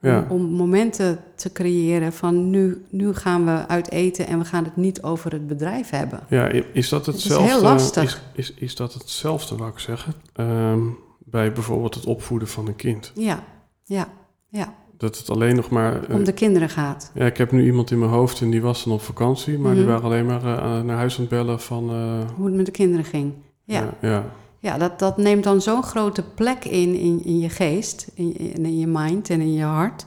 [0.02, 0.26] ja.
[0.30, 4.64] Om, om momenten te creëren van nu, nu gaan we uit eten en we gaan
[4.64, 6.20] het niet over het bedrijf hebben.
[6.30, 6.48] ja.
[6.48, 7.48] Is dat is hetzelfde?
[7.52, 8.04] heel lastig.
[8.34, 10.82] Is, is, is dat hetzelfde, wou ik zeggen, ehm,
[11.20, 13.12] bij bijvoorbeeld het opvoeden van een kind?
[13.16, 13.44] Ja,
[13.84, 14.08] ja,
[14.50, 14.74] ja.
[14.98, 16.04] Dat het alleen nog maar...
[16.10, 17.12] eh, Om de kinderen gaat.
[17.14, 19.74] ja, ik heb nu iemand in mijn hoofd en die was dan op vakantie, maar
[19.74, 19.92] die Mhm.
[19.92, 21.90] waren alleen maar eh, naar huis aan het bellen van...
[21.90, 23.34] eh, Hoe het met de kinderen ging.
[23.64, 23.80] Ja.
[24.02, 24.26] ja, ja,
[24.60, 28.66] Ja, dat, dat neemt dan zo'n grote plek in, in, in je geest, in, in,
[28.66, 30.06] in je mind en in je hart,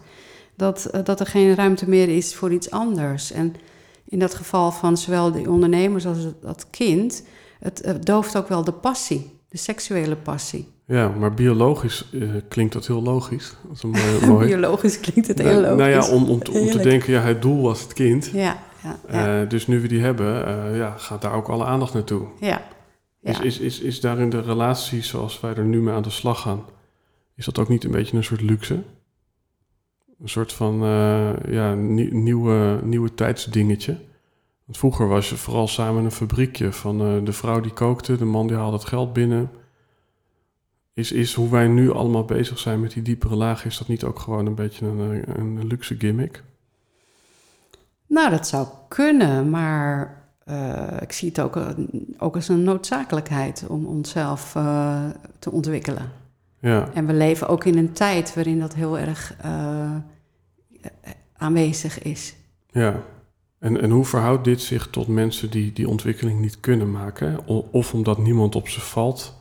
[0.57, 3.33] dat, eh, dat er geen ruimte meer is voor iets anders.
[3.33, 3.55] En
[4.05, 7.23] in dat geval van zowel de ondernemers als het, dat kind,
[7.59, 10.69] het dooft ook wel de passie, de seksuele passie.
[10.89, 13.55] Ja, maar biologisch eh, klinkt dat heel logisch.
[13.67, 14.47] Dat is een mooie, mooi.
[14.55, 15.77] Biologisch klinkt het Nou, heel logisch.
[15.79, 16.83] Nou ja, om, om, te, om te Heerlijk.
[16.85, 18.31] denken, ja, het doel was het kind.
[18.33, 19.43] Ja, ja, ja.
[19.43, 22.27] Eh, dus nu we die hebben, eh, ja, gaat daar ook alle aandacht naartoe.
[22.41, 22.63] ja.
[23.23, 23.43] Is, ja.
[23.43, 26.41] is, is, is daar in de relatie zoals wij er nu mee aan de slag
[26.41, 26.65] gaan,
[27.35, 28.75] is dat ook niet een beetje een soort luxe?
[30.23, 30.79] Een soort van
[31.49, 33.93] ja, nie- nieuwe, nieuwe tijdsdingetje.
[34.65, 38.47] Want vroeger was je vooral samen een fabriekje van de vrouw die kookte, de man
[38.47, 39.51] die haalde het geld binnen.
[40.99, 44.05] Is, is hoe wij nu allemaal bezig zijn met die diepere laag, is dat niet
[44.05, 46.43] ook gewoon een beetje een, eh, een luxe gimmick?
[48.07, 51.69] Nou, dat zou kunnen, maar eh, ik zie het ook, eh,
[52.19, 54.53] ook als een noodzakelijkheid om onszelf
[55.39, 56.13] te ontwikkelen.
[56.61, 59.37] Ja, En we leven ook in een tijd waarin dat heel erg
[61.37, 62.37] aanwezig is.
[62.71, 63.03] ja.
[63.59, 67.47] En, en hoe verhoudt dit zich tot mensen die die ontwikkeling niet kunnen maken?
[67.73, 69.35] Of omdat niemand op ze valt,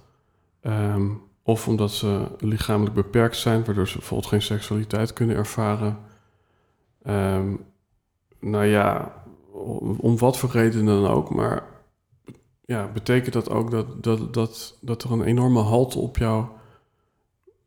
[0.62, 1.06] ehm,
[1.48, 5.98] of omdat ze lichamelijk beperkt zijn, waardoor ze bijvoorbeeld geen seksualiteit kunnen ervaren.
[7.04, 7.56] Ehm,
[8.40, 9.14] nou ja,
[9.98, 11.64] om, wat voor reden dan ook, maar
[12.66, 16.58] ja, betekent dat ook dat, dat, dat, dat er een enorme halte op jouw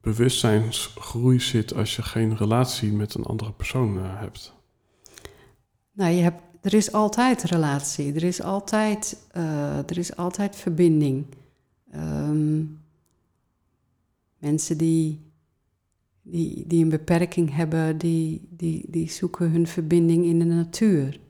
[0.01, 4.55] bewustzijnsgroei zit als je geen relatie met een andere persoon eh, hebt?
[5.93, 11.26] Nou, je hebt, er is altijd relatie, er is altijd, eh, er is altijd verbinding.
[11.91, 12.62] Ehm,
[14.41, 15.20] mensen die,
[16.22, 21.20] die, die een beperking hebben, die, die, die zoeken hun verbinding in de natuur.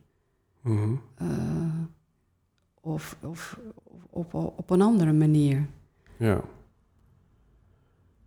[0.62, 0.94] Mhm.
[1.14, 1.26] Eh,
[2.80, 3.58] of of
[4.10, 5.66] op, op, op een andere manier.
[6.16, 6.40] Ja.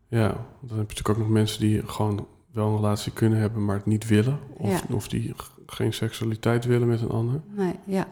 [0.08, 3.66] Ja, dan heb je natuurlijk ook nog mensen die gewoon wel een relatie kunnen hebben,
[3.66, 4.40] maar het niet willen.
[4.58, 4.96] Of, Ja.
[4.96, 5.34] of die
[5.66, 7.42] geen seksualiteit willen met een ander.
[7.56, 8.08] Nee, ja,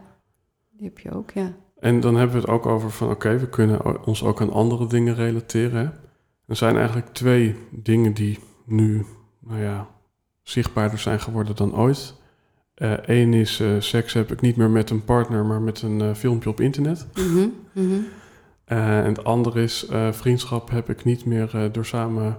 [0.70, 1.52] die heb je ook, ja.
[1.78, 4.86] En dan hebben we het ook over van oké, we kunnen ons ook aan andere
[4.86, 5.84] dingen relateren.
[5.86, 5.90] Hè?
[6.52, 9.06] Er zijn eigenlijk twee dingen die nu,
[9.40, 9.88] nou ja,
[10.42, 12.14] zichtbaarder zijn geworden dan ooit.
[12.74, 16.14] Eén is eh, seks heb ik niet meer met een partner, maar met een eh,
[16.14, 17.06] filmpje op internet.
[17.14, 18.00] Mhm, mhm.
[18.64, 22.38] Eh, en het andere is eh, vriendschap heb ik niet meer eh, door samen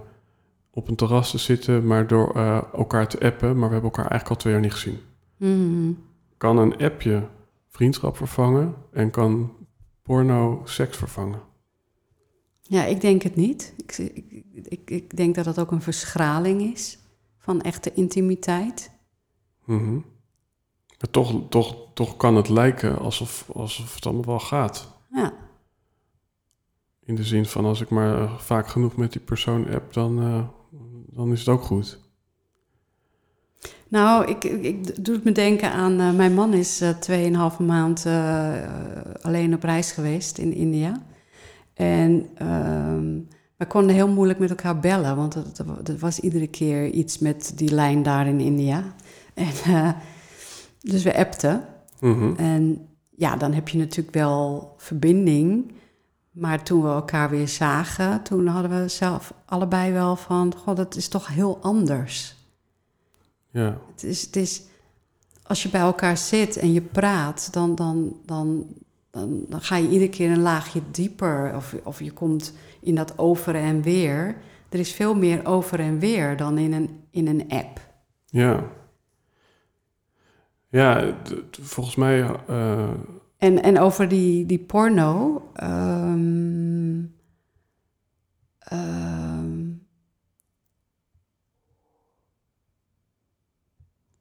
[0.70, 3.58] op een terras te zitten, maar door eh, elkaar te appen.
[3.58, 4.98] Maar we hebben elkaar eigenlijk al twee jaar niet gezien.
[5.36, 5.92] Mhm.
[6.36, 7.22] Kan een appje
[7.68, 9.52] vriendschap vervangen en kan
[10.02, 11.52] porno seks vervangen?
[12.66, 13.74] Ja, ik denk het niet.
[13.76, 16.98] Ik, ik, ik, ik denk dat dat ook een verschraling is
[17.38, 18.90] van echte intimiteit.
[19.64, 19.92] Mhm.
[20.98, 24.88] Maar toch, toch, toch kan het lijken alsof, alsof het allemaal wel gaat.
[25.10, 25.32] Ja,
[27.04, 30.20] In de zin van als ik maar eh, vaak genoeg met die persoon app, dan,
[30.22, 30.48] eh,
[31.06, 31.98] dan is het ook goed.
[33.88, 36.00] Nou, ik, ik, ik doe het me denken aan...
[36.00, 38.06] eh, mijn man is eh, tweeënhalve maand
[39.20, 41.02] alleen op reis geweest in India.
[41.74, 43.20] En ehm
[43.56, 45.16] we konden heel moeilijk met elkaar bellen...
[45.16, 48.84] want het was iedere keer iets met die lijn daar in India.
[49.34, 49.90] En, eh,
[50.80, 51.64] dus we appten.
[52.00, 52.34] Mhm.
[52.36, 55.72] En ja, dan heb je natuurlijk wel verbinding...
[56.30, 60.54] Maar toen we elkaar weer zagen, toen hadden we zelf allebei wel van...
[60.56, 62.36] God, dat is toch heel anders.
[63.50, 64.62] Ja, Het is, het is,
[65.42, 68.66] als je bij elkaar zit en je praat, dan, dan, dan,
[69.14, 71.52] dan, dan ga je iedere keer een laagje dieper.
[71.56, 74.36] Of, of je komt in dat over en weer.
[74.68, 77.80] Er is veel meer over en weer dan in een, in een app.
[78.26, 78.64] ja.
[80.68, 81.16] Ja,
[81.50, 82.22] volgens mij...
[82.48, 82.90] eh,
[83.36, 85.42] En, en over die, die porno.
[85.54, 87.02] ehm,
[88.58, 89.66] ehm,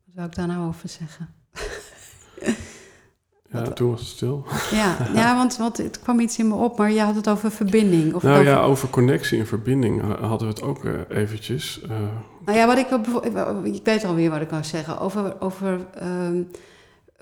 [0.05, 1.33] wat zou ik daar nou over zeggen?
[3.53, 4.45] Ja, toen was het stil.
[4.71, 7.51] Ja, ja want, want het kwam iets in me op, maar je had het over
[7.51, 8.13] verbinding.
[8.13, 11.81] Of nou over, ja, over connectie en verbinding ha- hadden we het ook eh, eventjes.
[11.81, 11.89] eh,
[12.45, 12.87] Nou ja, wat ik,
[13.73, 14.99] ik, weet alweer wat ik wou zeggen.
[14.99, 16.41] Over, over ehm,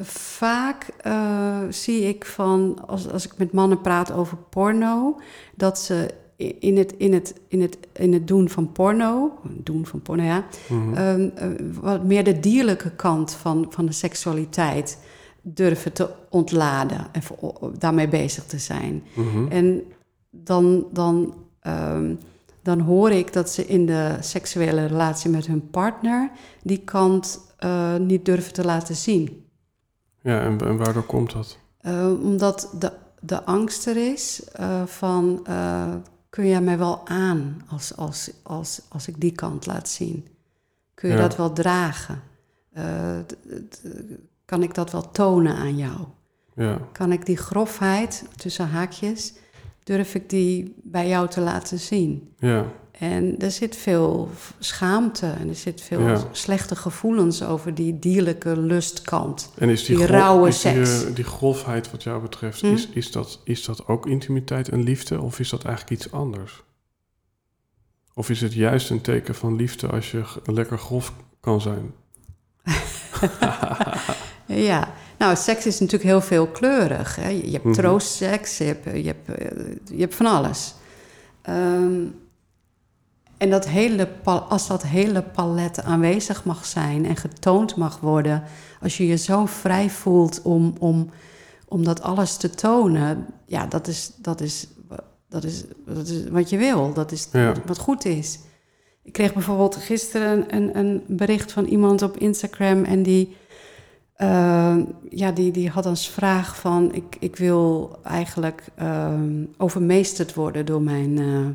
[0.06, 5.20] vaak eh, zie ik van, als, als ik met mannen praat over porno,
[5.56, 6.14] dat ze
[6.60, 10.46] in het, in het, in het, in het doen van porno, doen van porno, ja,
[10.68, 10.94] mhm.
[10.94, 11.48] ehm, eh,
[11.82, 14.98] wat meer de dierlijke kant van, van de seksualiteit
[15.42, 17.22] durven te ontladen en
[17.78, 19.04] daarmee bezig te zijn.
[19.16, 19.48] Mhm.
[19.48, 19.84] En
[20.30, 22.16] dan, dan, ehm,
[22.62, 26.32] dan hoor ik dat ze in de seksuele relatie met hun partner
[26.64, 29.46] die kant eh, niet durven te laten zien.
[30.22, 31.58] Ja, en, en waardoor komt dat?
[31.78, 35.46] Eh, omdat de, de angst er is eh, van
[36.30, 40.28] kun jij mij wel aan als, als, als, als ik die kant laat zien?
[40.94, 41.22] Kun je Ja.
[41.22, 42.22] dat wel dragen?
[44.52, 45.98] Kan ik dat wel tonen aan jou?
[46.56, 49.34] Ja, Kan ik die grofheid, tussen haakjes,
[49.84, 52.34] durf ik die bij jou te laten zien?
[52.40, 54.30] ja, En er zit veel
[54.60, 56.24] schaamte en er zit veel Ja.
[56.32, 59.52] slechte gevoelens over die dierlijke lustkant.
[59.58, 61.04] En is die, rauwe is die, seks.
[61.04, 62.66] eh, die grofheid wat jou betreft, Hm?
[62.74, 66.64] is, is, dat, is dat ook intimiteit en liefde of is dat eigenlijk iets anders?
[68.14, 71.94] Of is het juist een teken van liefde als je lekker grof kan zijn?
[74.46, 77.16] Ja, nou, seks is natuurlijk heel veelkleurig.
[77.16, 77.30] Hè?
[77.30, 77.74] Je hebt Mhm.
[77.74, 79.58] troostseks, je hebt, je, hebt, eh,
[79.96, 80.74] je hebt van alles.
[81.42, 82.04] Ehm,
[83.38, 88.44] en dat hele, als dat hele palet aanwezig mag zijn en getoond mag worden,
[88.82, 91.10] als je je zo vrij voelt om, om,
[91.68, 94.68] om dat alles te tonen, ja, dat is, dat is,
[95.30, 96.94] dat is, dat is wat je wil.
[96.94, 97.54] Dat is Ja.
[97.66, 98.40] wat goed is.
[99.04, 103.36] Ik kreeg bijvoorbeeld gisteren een, een bericht van iemand op Instagram en die,
[104.22, 104.78] eh,
[105.10, 110.82] ja, die, die had als vraag van ik, ik wil eigenlijk ehm, overmeesterd worden door
[110.82, 111.46] mijn, eh,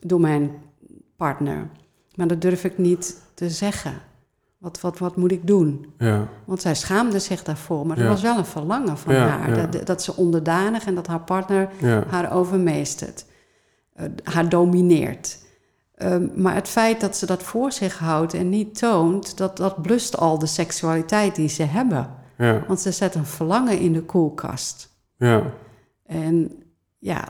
[0.00, 0.50] door mijn
[1.16, 1.68] partner.
[2.14, 3.92] Maar dat durf ik niet te zeggen.
[4.58, 5.86] Wat, wat, wat moet ik doen?
[5.98, 8.08] Ja, Want zij schaamde zich daarvoor, maar er Ja.
[8.08, 9.70] was wel een verlangen van Ja, haar.
[9.70, 11.68] Dat, dat ze onderdanig en dat haar partner
[12.08, 13.24] haar overmeestert,
[13.94, 15.46] eh, haar domineert.
[15.98, 19.82] Ehm, maar het feit dat ze dat voor zich houdt en niet toont, dat, dat
[19.82, 22.14] blust al de seksualiteit die ze hebben.
[22.36, 24.96] ja, Want ze zet een verlangen in de koelkast.
[25.16, 25.42] ja,
[26.06, 26.62] En
[26.98, 27.28] ja,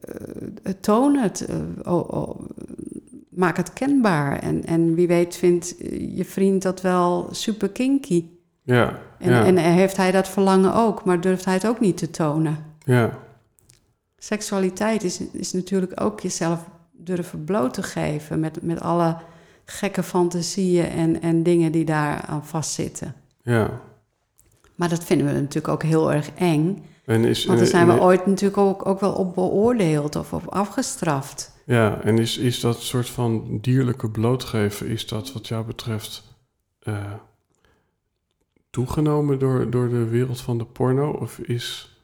[0.00, 1.56] eh, toon het, eh,
[1.92, 2.40] oh, oh,
[3.30, 4.38] maak het kenbaar.
[4.38, 5.74] En, en wie weet vindt
[6.16, 8.24] je vriend dat wel super kinky.
[8.62, 11.96] ja, En, ja, en heeft hij dat verlangen ook, maar durft hij het ook niet
[11.96, 12.56] te tonen.
[12.84, 13.18] ja,
[14.18, 16.66] Seksualiteit is, is natuurlijk ook jezelf
[16.98, 19.16] durven bloot te geven met, met alle
[19.64, 23.14] gekke fantasieën en, en dingen die daar aan vastzitten.
[23.42, 23.80] ja.
[24.74, 26.84] Maar dat vinden we natuurlijk ook heel erg eng.
[27.04, 30.46] En is, Want daar zijn we ooit natuurlijk ook, ook wel op beoordeeld of op
[30.46, 31.54] afgestraft.
[31.64, 36.22] Ja, en is, is dat soort van dierlijke blootgeven, is dat wat jou betreft
[36.78, 37.12] eh,
[38.70, 41.10] toegenomen door, door de wereld van de porno?
[41.10, 41.95] Of, is,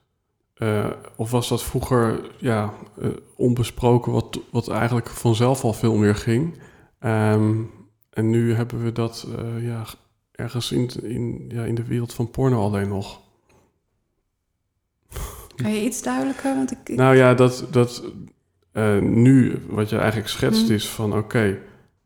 [0.63, 6.15] eh, of was dat vroeger ja, eh, onbesproken, wat, wat eigenlijk vanzelf al veel meer
[6.15, 6.59] ging?
[6.99, 7.61] Ehm,
[8.09, 9.83] en nu hebben we dat eh, ja,
[10.31, 13.21] ergens in, in, ja, in de wereld van porno alleen nog.
[15.55, 16.55] Kan je iets duidelijker?
[16.55, 18.03] Want ik, ik- Nou ja, dat, dat
[19.01, 20.73] nu wat je eigenlijk schetst Mhm.
[20.73, 21.59] is van oké,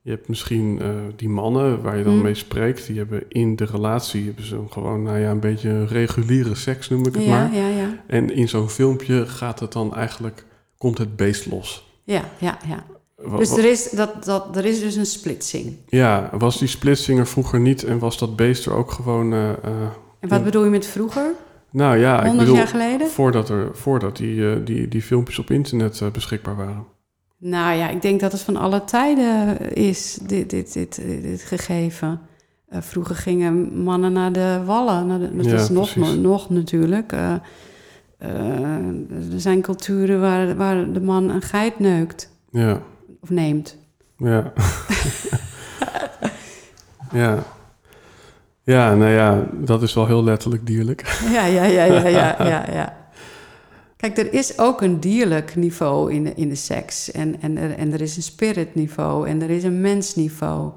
[0.08, 2.24] je hebt misschien eh, die mannen waar je dan Mhm.
[2.24, 6.56] mee spreekt, die hebben in de relatie hebben ze gewoon nou ja, een beetje reguliere
[6.56, 7.56] seks noem ik het ja, maar.
[7.56, 10.46] ja, ja, En in zo'n filmpje gaat het dan eigenlijk,
[10.78, 11.92] komt het beest los.
[12.04, 12.84] ja, ja, ja.
[13.38, 15.76] Dus er is, dat, dat, er is dus een splitsing.
[15.88, 19.34] Ja, was die splitsing er vroeger niet en was dat beest er ook gewoon...
[19.34, 19.56] eh, eh,
[20.20, 21.32] En wat bedoel je met vroeger?
[21.72, 23.08] nou ja, ik 100 bedoel, jaar geleden?
[23.08, 26.86] voordat, er, voordat die, die, die filmpjes op internet beschikbaar waren.
[27.40, 32.20] Nou ja, ik denk dat het van alle tijden is, dit, dit, dit, dit gegeven.
[32.70, 35.08] Eh, vroeger gingen mannen naar de wallen.
[35.08, 37.12] Naar de, dat Ja, is nog, nog natuurlijk.
[37.12, 37.34] Eh,
[38.18, 38.32] eh,
[39.34, 42.82] er zijn culturen waar, waar de man een geit neukt Ja,
[43.22, 43.78] of neemt.
[44.18, 44.54] ja.
[47.12, 47.44] ja.
[48.64, 51.20] Ja, nou ja, dat is wel heel letterlijk dierlijk.
[51.32, 52.97] Ja, ja, ja, ja, ja, ja, ja.
[53.98, 57.12] Kijk, er is ook een dierlijk niveau in de, in de seks.
[57.12, 60.72] En, en, er, en er is een spirit niveau en er is een mensniveau.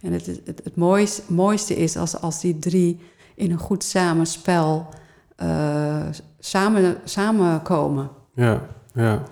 [0.00, 3.00] En het, het, het mooiste, mooiste is als, als die drie
[3.34, 4.88] in een goed samenspel
[5.36, 6.06] eh,
[6.38, 8.10] samen, samenkomen.
[8.34, 9.22] Ja, ja,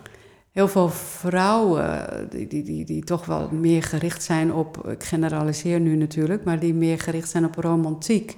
[0.53, 5.81] Heel veel vrouwen die, die, die, die toch wel meer gericht zijn op, ik generaliseer
[5.81, 8.37] nu natuurlijk, maar die meer gericht zijn op romantiek,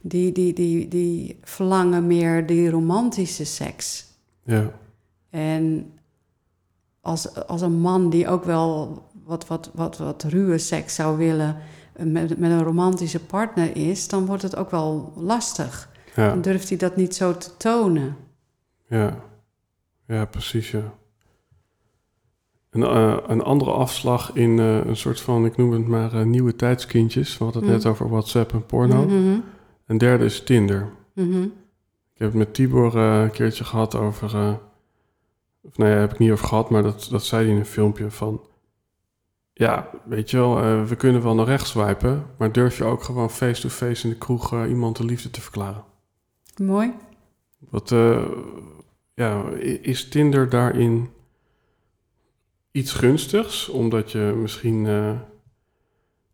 [0.00, 4.09] die, die, die, die verlangen meer die romantische seks.
[4.50, 4.70] Ja,
[5.30, 5.92] En
[7.00, 11.56] als, als een man die ook wel wat, wat, wat, wat ruwe seks zou willen
[11.92, 15.90] eh, met, met een romantische partner is, dan wordt het ook wel lastig.
[16.16, 18.16] ja, Dan durft hij dat niet zo te tonen.
[18.88, 19.28] ja.
[20.06, 20.92] Ja, precies, ja.
[22.70, 26.56] Een, eh, een andere afslag in eh, een soort van, ik noem het maar, nieuwe
[26.56, 27.38] tijdskindjes.
[27.38, 27.76] We hadden het Mm.
[27.76, 29.04] net over WhatsApp en porno.
[29.04, 29.38] Mhm,
[29.86, 30.88] Een derde is Tinder.
[31.14, 31.42] mhm.
[31.42, 31.50] Ik
[32.20, 34.34] heb het met Tibor eh, een keertje gehad over.
[34.36, 34.54] eh,
[35.62, 37.66] of nou ja, heb ik niet over gehad, maar dat, dat zei hij in een
[37.66, 38.46] filmpje van.
[39.52, 43.02] Ja, weet je wel, eh, we kunnen wel naar rechts swipen, maar durf je ook
[43.02, 45.84] gewoon face-to-face in de kroeg iemand de liefde te verklaren?
[46.56, 46.92] Mooi.
[47.58, 47.94] Wat,
[49.14, 49.48] ja,
[49.82, 51.10] is Tinder daarin
[52.70, 55.18] iets gunstigs, omdat je misschien nou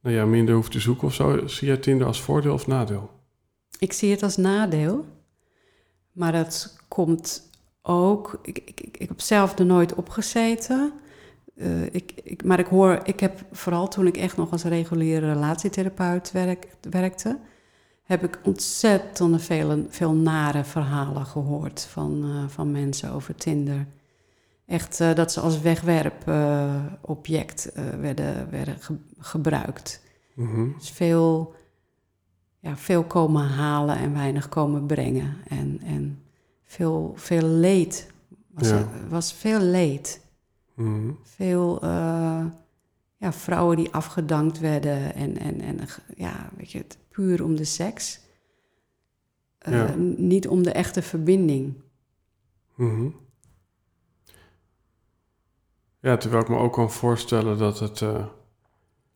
[0.03, 1.47] ja, minder hoeft te zoeken of zo?
[1.47, 3.11] Zie jij Tinder als voordeel of nadeel?
[3.78, 5.05] Ik zie het als nadeel.
[6.17, 7.51] Maar dat komt
[7.83, 8.39] ook.
[8.43, 10.93] Ik, ik, ik, heb zelf er nooit op gezeten.
[11.57, 15.33] Eh, ik, ik, maar ik hoor, ik heb vooral toen ik echt nog als reguliere
[15.33, 17.39] relatietherapeut werk, werkte,
[18.05, 23.87] heb ik ontzettend veel, veel nare verhalen gehoord van, eh, van mensen over Tinder.
[24.67, 30.03] Echt eh, dat ze als wegwerpobject werden, werden ge- gebruikt.
[30.35, 30.69] Mhm.
[30.79, 31.55] Dus veel,
[32.67, 35.37] ja, veel komen halen en weinig komen brengen.
[35.49, 36.23] En, en
[36.64, 38.11] veel, veel leed.
[38.51, 38.89] Was, Ja.
[39.09, 40.21] was veel leed.
[40.75, 41.11] Mhm.
[41.23, 42.45] Veel eh,
[43.17, 45.14] ja, vrouwen die afgedankt werden.
[45.14, 45.79] En, en, en
[46.17, 48.21] ja, weet je, het, puur om de seks.
[49.59, 49.95] Eh, Ja.
[50.17, 51.75] Niet om de echte verbinding.
[52.75, 53.09] Mhm.
[56.01, 58.03] Ja, terwijl ik me ook kan voorstellen dat het...
[58.03, 58.14] eh,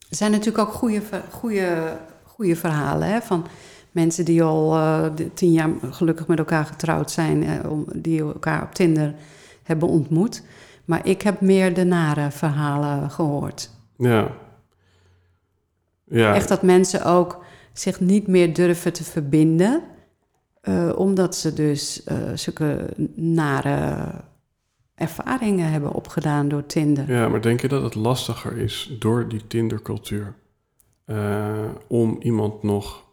[0.09, 1.99] Er zijn natuurlijk ook goede, goede,
[2.41, 3.47] goede verhalen hè, van
[3.91, 8.75] mensen die al eh, tien jaar gelukkig met elkaar getrouwd zijn, eh, die elkaar op
[8.75, 9.15] Tinder
[9.63, 10.43] hebben ontmoet.
[10.85, 13.71] Maar ik heb meer de nare verhalen gehoord.
[13.97, 14.31] ja.
[16.05, 19.83] Ja, Echt dat mensen ook zich niet meer durven te verbinden,
[20.61, 22.03] eh, omdat ze dus
[22.35, 24.07] zulke nare
[24.95, 27.13] ervaringen hebben opgedaan door Tinder.
[27.13, 30.35] ja, maar denk je dat het lastiger is door die Tindercultuur...
[31.11, 33.05] eh, om iemand nog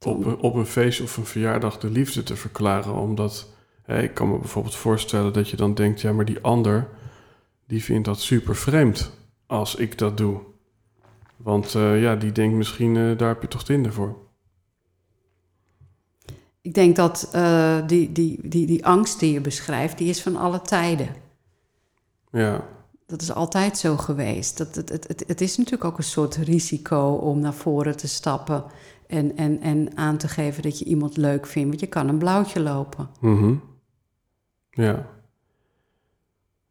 [0.00, 2.94] op een, op een feest of een verjaardag de liefde te verklaren?
[2.94, 3.52] Omdat,
[3.86, 6.00] ik kan me bijvoorbeeld voorstellen dat je dan denkt...
[6.00, 6.88] ja, maar die ander,
[7.66, 9.12] die vindt dat super vreemd
[9.46, 10.40] als ik dat doe.
[11.36, 14.16] Want eh, ja, die denkt misschien, eh, daar heb je toch Tinder voor?
[16.60, 17.30] Ik denk dat
[17.86, 21.08] die, die, die, die angst die je beschrijft, die is van alle tijden.
[22.30, 22.64] Ja,
[23.06, 24.58] Dat is altijd zo geweest.
[24.58, 28.08] Dat, het, het, het, het is natuurlijk ook een soort risico om naar voren te
[28.08, 28.64] stappen
[29.06, 31.68] en, en, en aan te geven dat je iemand leuk vindt.
[31.68, 33.08] Want je kan een blauwtje lopen.
[33.20, 33.54] Mhm.
[34.70, 35.06] Ja.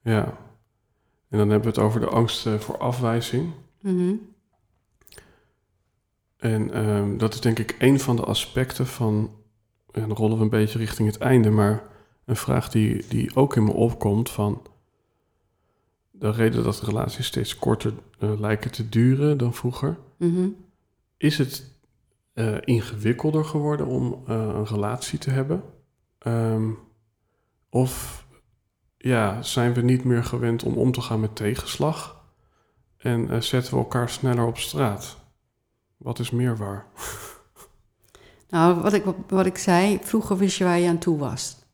[0.02, 0.24] Ja.
[1.30, 3.52] En dan hebben we het over de angst eh, voor afwijzing.
[3.82, 4.14] Mhm.
[6.38, 9.30] En ehm, dat is denk ik een van de aspecten van...
[9.92, 11.84] En dan rollen we een beetje richting het einde, maar
[12.26, 14.62] een vraag die, die ook in me opkomt van...
[16.20, 19.98] De reden dat relaties steeds korter eh, lijken te duren dan vroeger...
[20.18, 20.48] Mhm.
[21.18, 21.72] Is het
[22.34, 25.64] eh, ingewikkelder geworden om eh, een relatie te hebben?
[26.20, 26.70] Ehm,
[27.70, 28.26] Of
[28.98, 32.24] ja, zijn we niet meer gewend om om te gaan met tegenslag?
[32.98, 35.18] En zetten we elkaar sneller op straat?
[35.98, 36.86] Wat is meer waar?
[38.50, 41.65] Nou, wat ik, wat ik zei, vroeger wist je waar je aan toe was.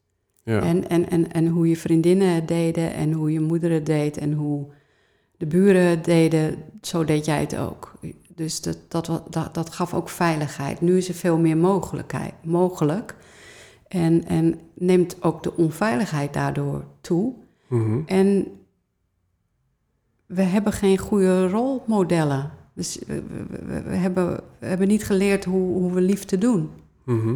[0.44, 3.86] Ja, En, en, en, en hoe je vriendinnen het deden en hoe je moeder het
[3.86, 4.66] deed en hoe
[5.38, 7.94] de buren het deden, zo deed jij het ook.
[8.36, 10.82] Dus dat, dat, dat, dat gaf ook veiligheid.
[10.82, 13.16] Nu is er veel meer mogelijkheid, mogelijk.
[13.88, 17.34] En, en neemt ook de onveiligheid daardoor toe.
[17.68, 18.00] Mhm.
[18.06, 18.48] En
[20.26, 22.52] we hebben geen goede rolmodellen.
[22.74, 23.24] Dus we,
[23.66, 26.70] we- hebben, we hebben niet geleerd hoe, hoe we liefde doen.
[27.04, 27.36] Mhm.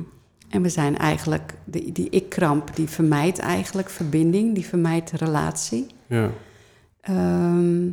[0.49, 5.87] En we zijn eigenlijk, die, die ik-kramp, die vermijdt eigenlijk verbinding, die vermijdt relatie.
[6.07, 6.29] ja,
[7.01, 7.89] Ehm,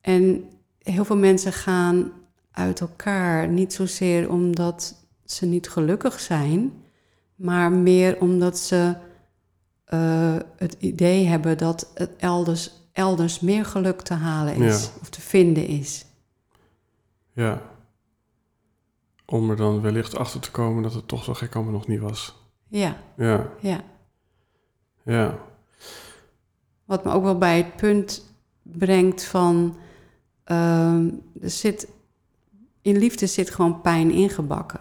[0.00, 0.44] en
[0.82, 2.12] heel veel mensen gaan
[2.50, 4.94] uit elkaar, niet zozeer omdat
[5.24, 6.72] ze niet gelukkig zijn,
[7.34, 8.94] maar meer omdat ze
[9.84, 14.88] eh, het idee hebben dat het elders, elders meer geluk te halen is Ja.
[15.00, 16.04] of te vinden is.
[17.32, 17.62] ja.
[19.30, 22.00] Om er dan wellicht achter te komen dat het toch zo gek allemaal nog niet
[22.00, 22.36] was.
[22.68, 23.80] Ja, Ja, ja.
[25.02, 25.38] ja,
[26.84, 29.76] Wat me ook wel bij het punt brengt van...
[30.44, 31.10] ehm,
[31.40, 31.88] er zit,
[32.82, 34.80] in liefde zit gewoon pijn ingebakken.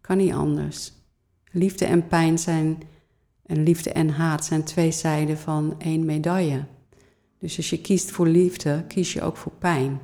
[0.00, 0.92] Kan niet anders.
[1.50, 2.82] Liefde en pijn zijn...
[3.46, 6.64] En liefde en haat zijn twee zijden van één medaille.
[7.38, 10.00] Dus als je kiest voor liefde, kies je ook voor pijn.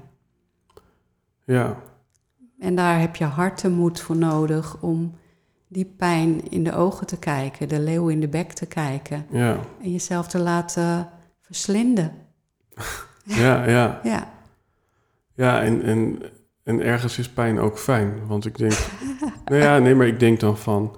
[1.44, 1.82] ja,
[2.58, 5.14] En daar heb je hartemoed voor nodig om
[5.68, 9.56] die pijn in de ogen te kijken, de leeuw in de bek te kijken ja,
[9.82, 11.08] en jezelf te laten
[11.40, 12.12] verslinden.
[13.24, 14.00] ja, ja.
[14.02, 14.30] Ja,
[15.34, 16.22] Ja, en, en,
[16.64, 18.26] en ergens is pijn ook fijn.
[18.26, 18.72] Want ik denk...
[19.44, 20.96] nou ja, nee, maar ik denk dan van...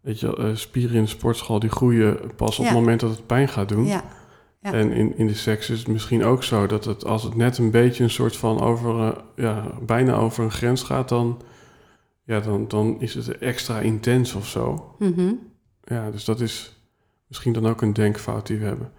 [0.00, 2.70] Weet je, eh, spieren in de sportschool die groeien pas op Ja.
[2.70, 3.84] het moment dat het pijn gaat doen.
[3.84, 4.02] ja,
[4.62, 4.72] ja.
[4.72, 7.58] En in, in de seks is het misschien ook zo dat het, als het net
[7.58, 11.40] een beetje een soort van over, eh, ja, bijna over een grens gaat, dan,
[12.24, 14.94] ja, dan, dan is het extra intens of zo.
[14.98, 15.32] Mhm.
[15.84, 16.80] Ja, dus dat is
[17.28, 18.92] misschien dan ook een denkfout die we hebben.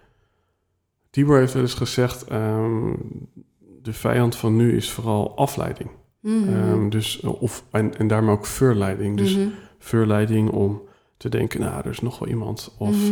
[1.10, 2.94] Tibor heeft wel eens gezegd, ehm,
[3.82, 5.90] de vijand van nu is vooral afleiding.
[6.20, 6.54] Mhm.
[6.54, 9.18] Ehm, dus, of, en, en daarmee ook verleiding.
[9.18, 9.48] Dus Mhm.
[9.80, 10.82] verleiding om
[11.18, 12.76] te denken, nou, er is nog wel iemand.
[12.78, 13.12] Of.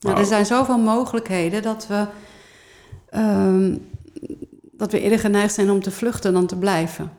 [0.00, 2.06] Nou, Maar- er zijn zoveel mogelijkheden dat we,
[3.08, 3.76] ehm,
[4.72, 7.12] dat we eerder geneigd zijn om te vluchten dan te blijven.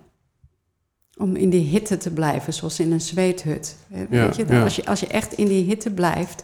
[1.18, 3.78] Om in die hitte te blijven, zoals in een zweethut.
[3.88, 4.64] Weet je, ja.
[4.64, 6.44] als, je, als je echt in die hitte blijft,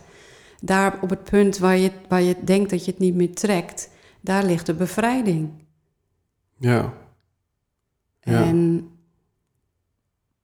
[0.61, 3.89] daar op het punt waar je, waar je denkt dat je het niet meer trekt,
[4.21, 5.49] daar ligt de bevrijding.
[6.59, 6.93] ja,
[8.21, 8.43] Ja.
[8.43, 8.89] En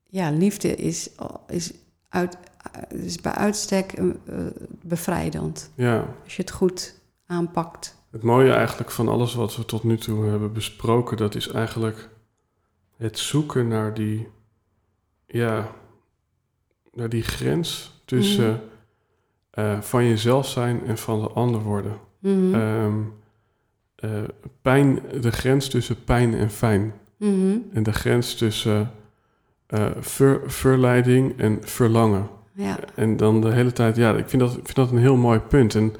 [0.03, 1.09] ja, liefde is,
[1.47, 1.73] is,
[2.09, 2.37] uit,
[2.89, 4.13] is bij uitstek eh, eh,
[4.81, 5.71] bevrijdend.
[5.75, 6.15] ja.
[6.23, 7.95] Als je het goed aanpakt.
[8.11, 12.09] Het mooie eigenlijk van alles wat we tot nu toe hebben besproken, dat is eigenlijk
[12.97, 14.27] het zoeken naar die,
[15.25, 15.67] ja,
[16.93, 18.59] naar die grens tussen Mhm.
[19.49, 21.97] eh, van jezelf zijn en van de ander worden.
[22.19, 22.53] Mhm.
[22.55, 22.99] Ehm,
[23.95, 24.23] eh,
[24.61, 26.93] pijn, de grens tussen pijn en fijn.
[27.17, 27.57] Mhm.
[27.73, 28.91] En de grens tussen
[29.67, 32.29] eh, ver- verleiding en verlangen.
[32.55, 35.15] Ja, En dan de hele tijd, ja, ik vind dat, ik vind dat een heel
[35.15, 35.75] mooi punt.
[35.75, 35.93] En,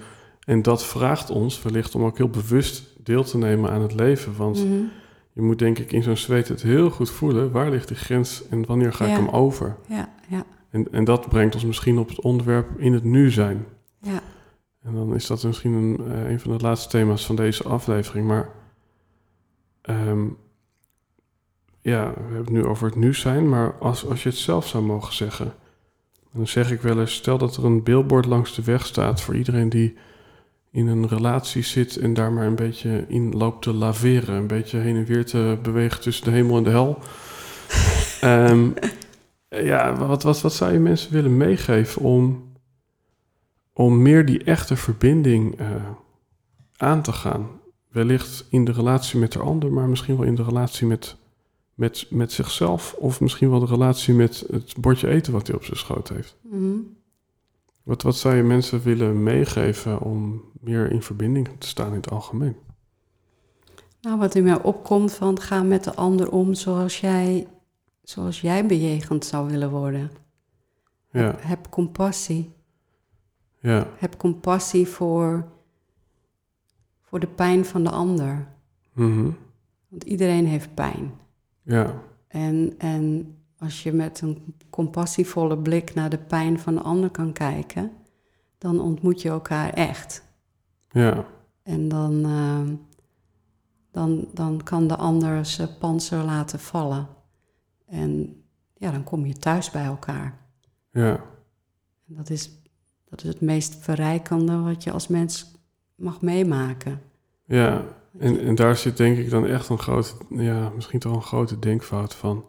[0.45, 4.35] en dat vraagt ons wellicht om ook heel bewust deel te nemen aan het leven.
[4.35, 4.73] Want Mhm.
[5.33, 7.51] je moet denk ik in zo'n zweet het heel goed voelen.
[7.51, 9.75] Waar ligt die grens en wanneer ga ik hem over?
[9.87, 13.65] ja, ja, En, en dat brengt ons misschien op het onderwerp in het nu zijn.
[14.01, 14.21] ja.
[14.81, 18.27] En dan is dat misschien een, eh, een van de laatste thema's van deze aflevering.
[18.27, 18.49] Maar
[19.81, 20.25] ehm,
[21.81, 23.49] ja, we hebben het nu over het nu zijn.
[23.49, 25.53] Maar als, als je het zelf zou mogen zeggen,
[26.33, 29.35] dan zeg ik wel eens: stel dat er een billboard langs de weg staat voor
[29.35, 29.95] iedereen die
[30.71, 34.35] in een relatie zit en daar maar een beetje in loopt te laveren.
[34.35, 36.99] Een beetje heen en weer te bewegen tussen de hemel en de hel.
[38.21, 38.69] Ehm,
[39.49, 42.51] ja, wat, wat, wat zou je mensen willen meegeven om
[43.73, 45.67] om meer die echte verbinding eh,
[46.77, 47.47] aan te gaan.
[47.89, 51.15] Wellicht in de relatie met de ander, maar misschien wel in de relatie met,
[51.73, 52.93] met, met zichzelf.
[52.97, 56.35] Of misschien wel de relatie met het bordje eten wat hij op zijn schoot heeft.
[56.41, 56.75] Mhm.
[57.83, 62.09] Wat, wat zou je mensen willen meegeven om meer in verbinding te staan in het
[62.09, 62.55] algemeen?
[64.01, 67.47] Nou, wat in mij opkomt van ga met de ander om zoals jij,
[68.03, 70.11] zoals jij bejegend zou willen worden.
[71.11, 72.51] Ja, Heb, heb compassie.
[73.59, 75.47] ja, Heb compassie voor,
[77.01, 78.47] voor de pijn van de ander.
[78.93, 79.29] mhm,
[79.87, 81.13] Want iedereen heeft pijn.
[81.63, 87.09] Ja, En, en als je met een compassievolle blik naar de pijn van de ander
[87.09, 87.91] kan kijken,
[88.57, 90.23] dan ontmoet je elkaar echt.
[90.91, 91.25] Ja,
[91.63, 92.75] En dan, ehm,
[93.91, 97.07] dan, dan kan de ander zijn panzer laten vallen.
[97.85, 100.37] En ja, dan kom je thuis bij elkaar.
[100.91, 101.23] ja,
[102.07, 102.49] En dat is,
[103.09, 105.51] dat is het meest verrijkende wat je als mens
[105.95, 107.01] mag meemaken.
[107.45, 107.81] ja.
[108.19, 111.59] En, en daar zit denk ik dan echt een grote, ja, misschien toch een grote
[111.59, 112.45] denkfout van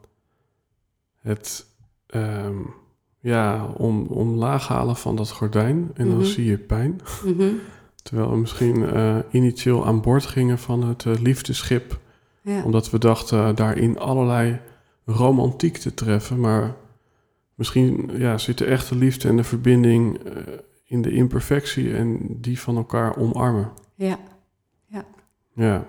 [1.20, 1.66] het,
[2.06, 2.56] ehm,
[3.20, 6.24] ja, om, omlaag halen van dat gordijn en dan Mhm.
[6.26, 7.00] zie je pijn.
[7.24, 7.48] Mhm.
[8.02, 11.98] Terwijl we misschien eh, initieel aan boord gingen van het eh, liefdeschip,
[12.42, 12.62] Ja.
[12.64, 14.60] omdat we dachten eh, daarin allerlei
[15.04, 16.74] romantiek te treffen, maar
[17.54, 20.18] misschien ja, zit de echte liefde en de verbinding
[20.84, 23.70] in de imperfectie en die van elkaar omarmen.
[23.94, 24.18] ja.
[25.54, 25.86] Ja.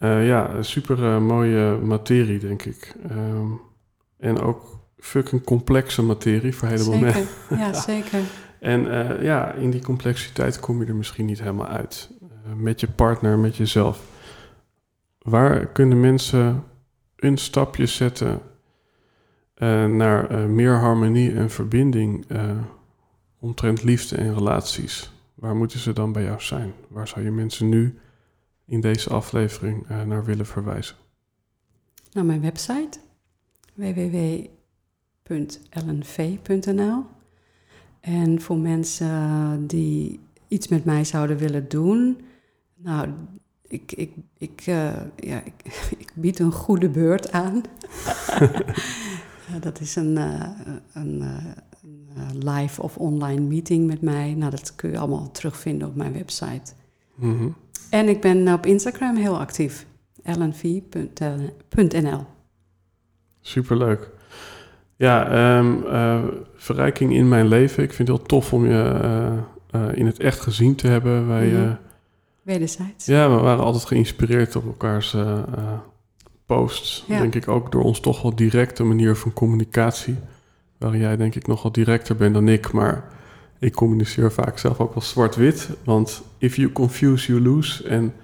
[0.00, 2.94] Eh, ja, super eh, mooie materie, denk ik.
[3.08, 3.46] Ehm,
[4.18, 7.26] en ook fucking complexe materie voor een heleboel mensen.
[7.50, 8.20] Ja, zeker.
[8.60, 12.10] En eh, ja, in die complexiteit kom je er misschien niet helemaal uit.
[12.56, 14.00] Met je partner, met jezelf.
[15.18, 16.64] Waar kunnen mensen
[17.16, 18.40] een stapje zetten
[19.88, 22.26] naar meer harmonie en verbinding
[23.38, 25.12] omtrent liefde en relaties?
[25.34, 26.72] Waar moeten ze dan bij jou zijn?
[26.88, 27.98] Waar zou je mensen nu
[28.70, 30.96] in deze aflevering eh, naar willen verwijzen?
[32.12, 32.98] Naar mijn website
[33.74, 34.54] www.lnv.nl.
[38.00, 42.20] En voor mensen die iets met mij zouden willen doen,
[42.76, 43.08] nou,
[43.62, 45.54] ik, ik, ik, eh, ja, ik,
[46.02, 47.62] ik bied een goede beurt aan.
[49.54, 50.48] Eh, dat is een, eh,
[50.92, 51.44] een, eh,
[51.82, 54.34] een eh, live of online meeting met mij.
[54.34, 56.72] Nou, dat kun je allemaal terugvinden op mijn website.
[57.14, 57.48] Mhm.
[57.90, 59.86] En ik ben op Instagram heel actief.
[60.24, 62.26] lnv.nl
[63.40, 64.10] Superleuk.
[64.96, 67.82] Ja, ehm, eh, verrijking in mijn leven.
[67.82, 69.32] Ik vind het heel tof om je eh,
[69.70, 71.28] eh, in het echt gezien te hebben.
[71.28, 71.72] Wij, Mhm.
[72.42, 73.06] Wederzijds.
[73.06, 75.16] ja, we waren altijd geïnspireerd op elkaars
[76.46, 77.04] posts.
[77.08, 77.20] Ja.
[77.20, 80.16] Denk ik ook door ons toch wel directe manier van communicatie.
[80.78, 82.72] Waarin jij denk ik nog wel directer bent dan ik.
[82.72, 83.04] Maar
[83.60, 85.68] ik communiceer vaak zelf ook wel zwart-wit.
[85.84, 87.88] Want if you confuse, you lose.
[87.88, 88.14] En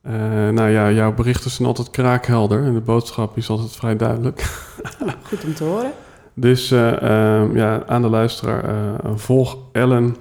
[0.00, 0.12] eh,
[0.48, 2.64] nou ja, jouw berichten zijn altijd kraakhelder.
[2.64, 4.40] En de boodschap is altijd vrij duidelijk.
[5.28, 5.92] Goed om te horen.
[6.34, 10.16] Dus eh, ehm, ja, aan de luisteraar, eh, volg Ellen.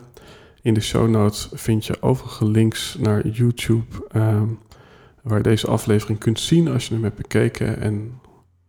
[0.62, 4.48] In de show notes vind je overige links naar YouTube, ehm,
[5.22, 7.82] waar je deze aflevering kunt zien als je hem hebt bekeken.
[7.82, 8.20] En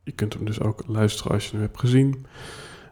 [0.02, 2.26] je kunt hem dus ook luisteren als je hem hebt gezien.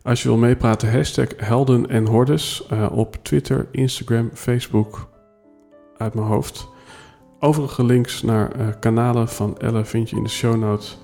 [0.03, 5.09] Als je wil meepraten, hashtag Helden en Hordes eh, op Twitter, Instagram, Facebook,
[5.97, 6.69] uit mijn hoofd.
[7.41, 10.99] Overige links naar eh, kanalen van Elle vind je in de show notes.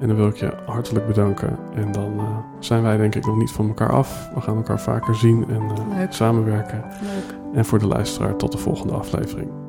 [0.00, 1.58] En dan wil ik je hartelijk bedanken.
[1.74, 4.28] En dan eh, zijn wij denk ik nog niet van elkaar af.
[4.34, 6.84] We gaan elkaar vaker zien en samenwerken.
[7.02, 7.38] Leuk.
[7.54, 9.61] En voor de luisteraar tot de volgende aflevering.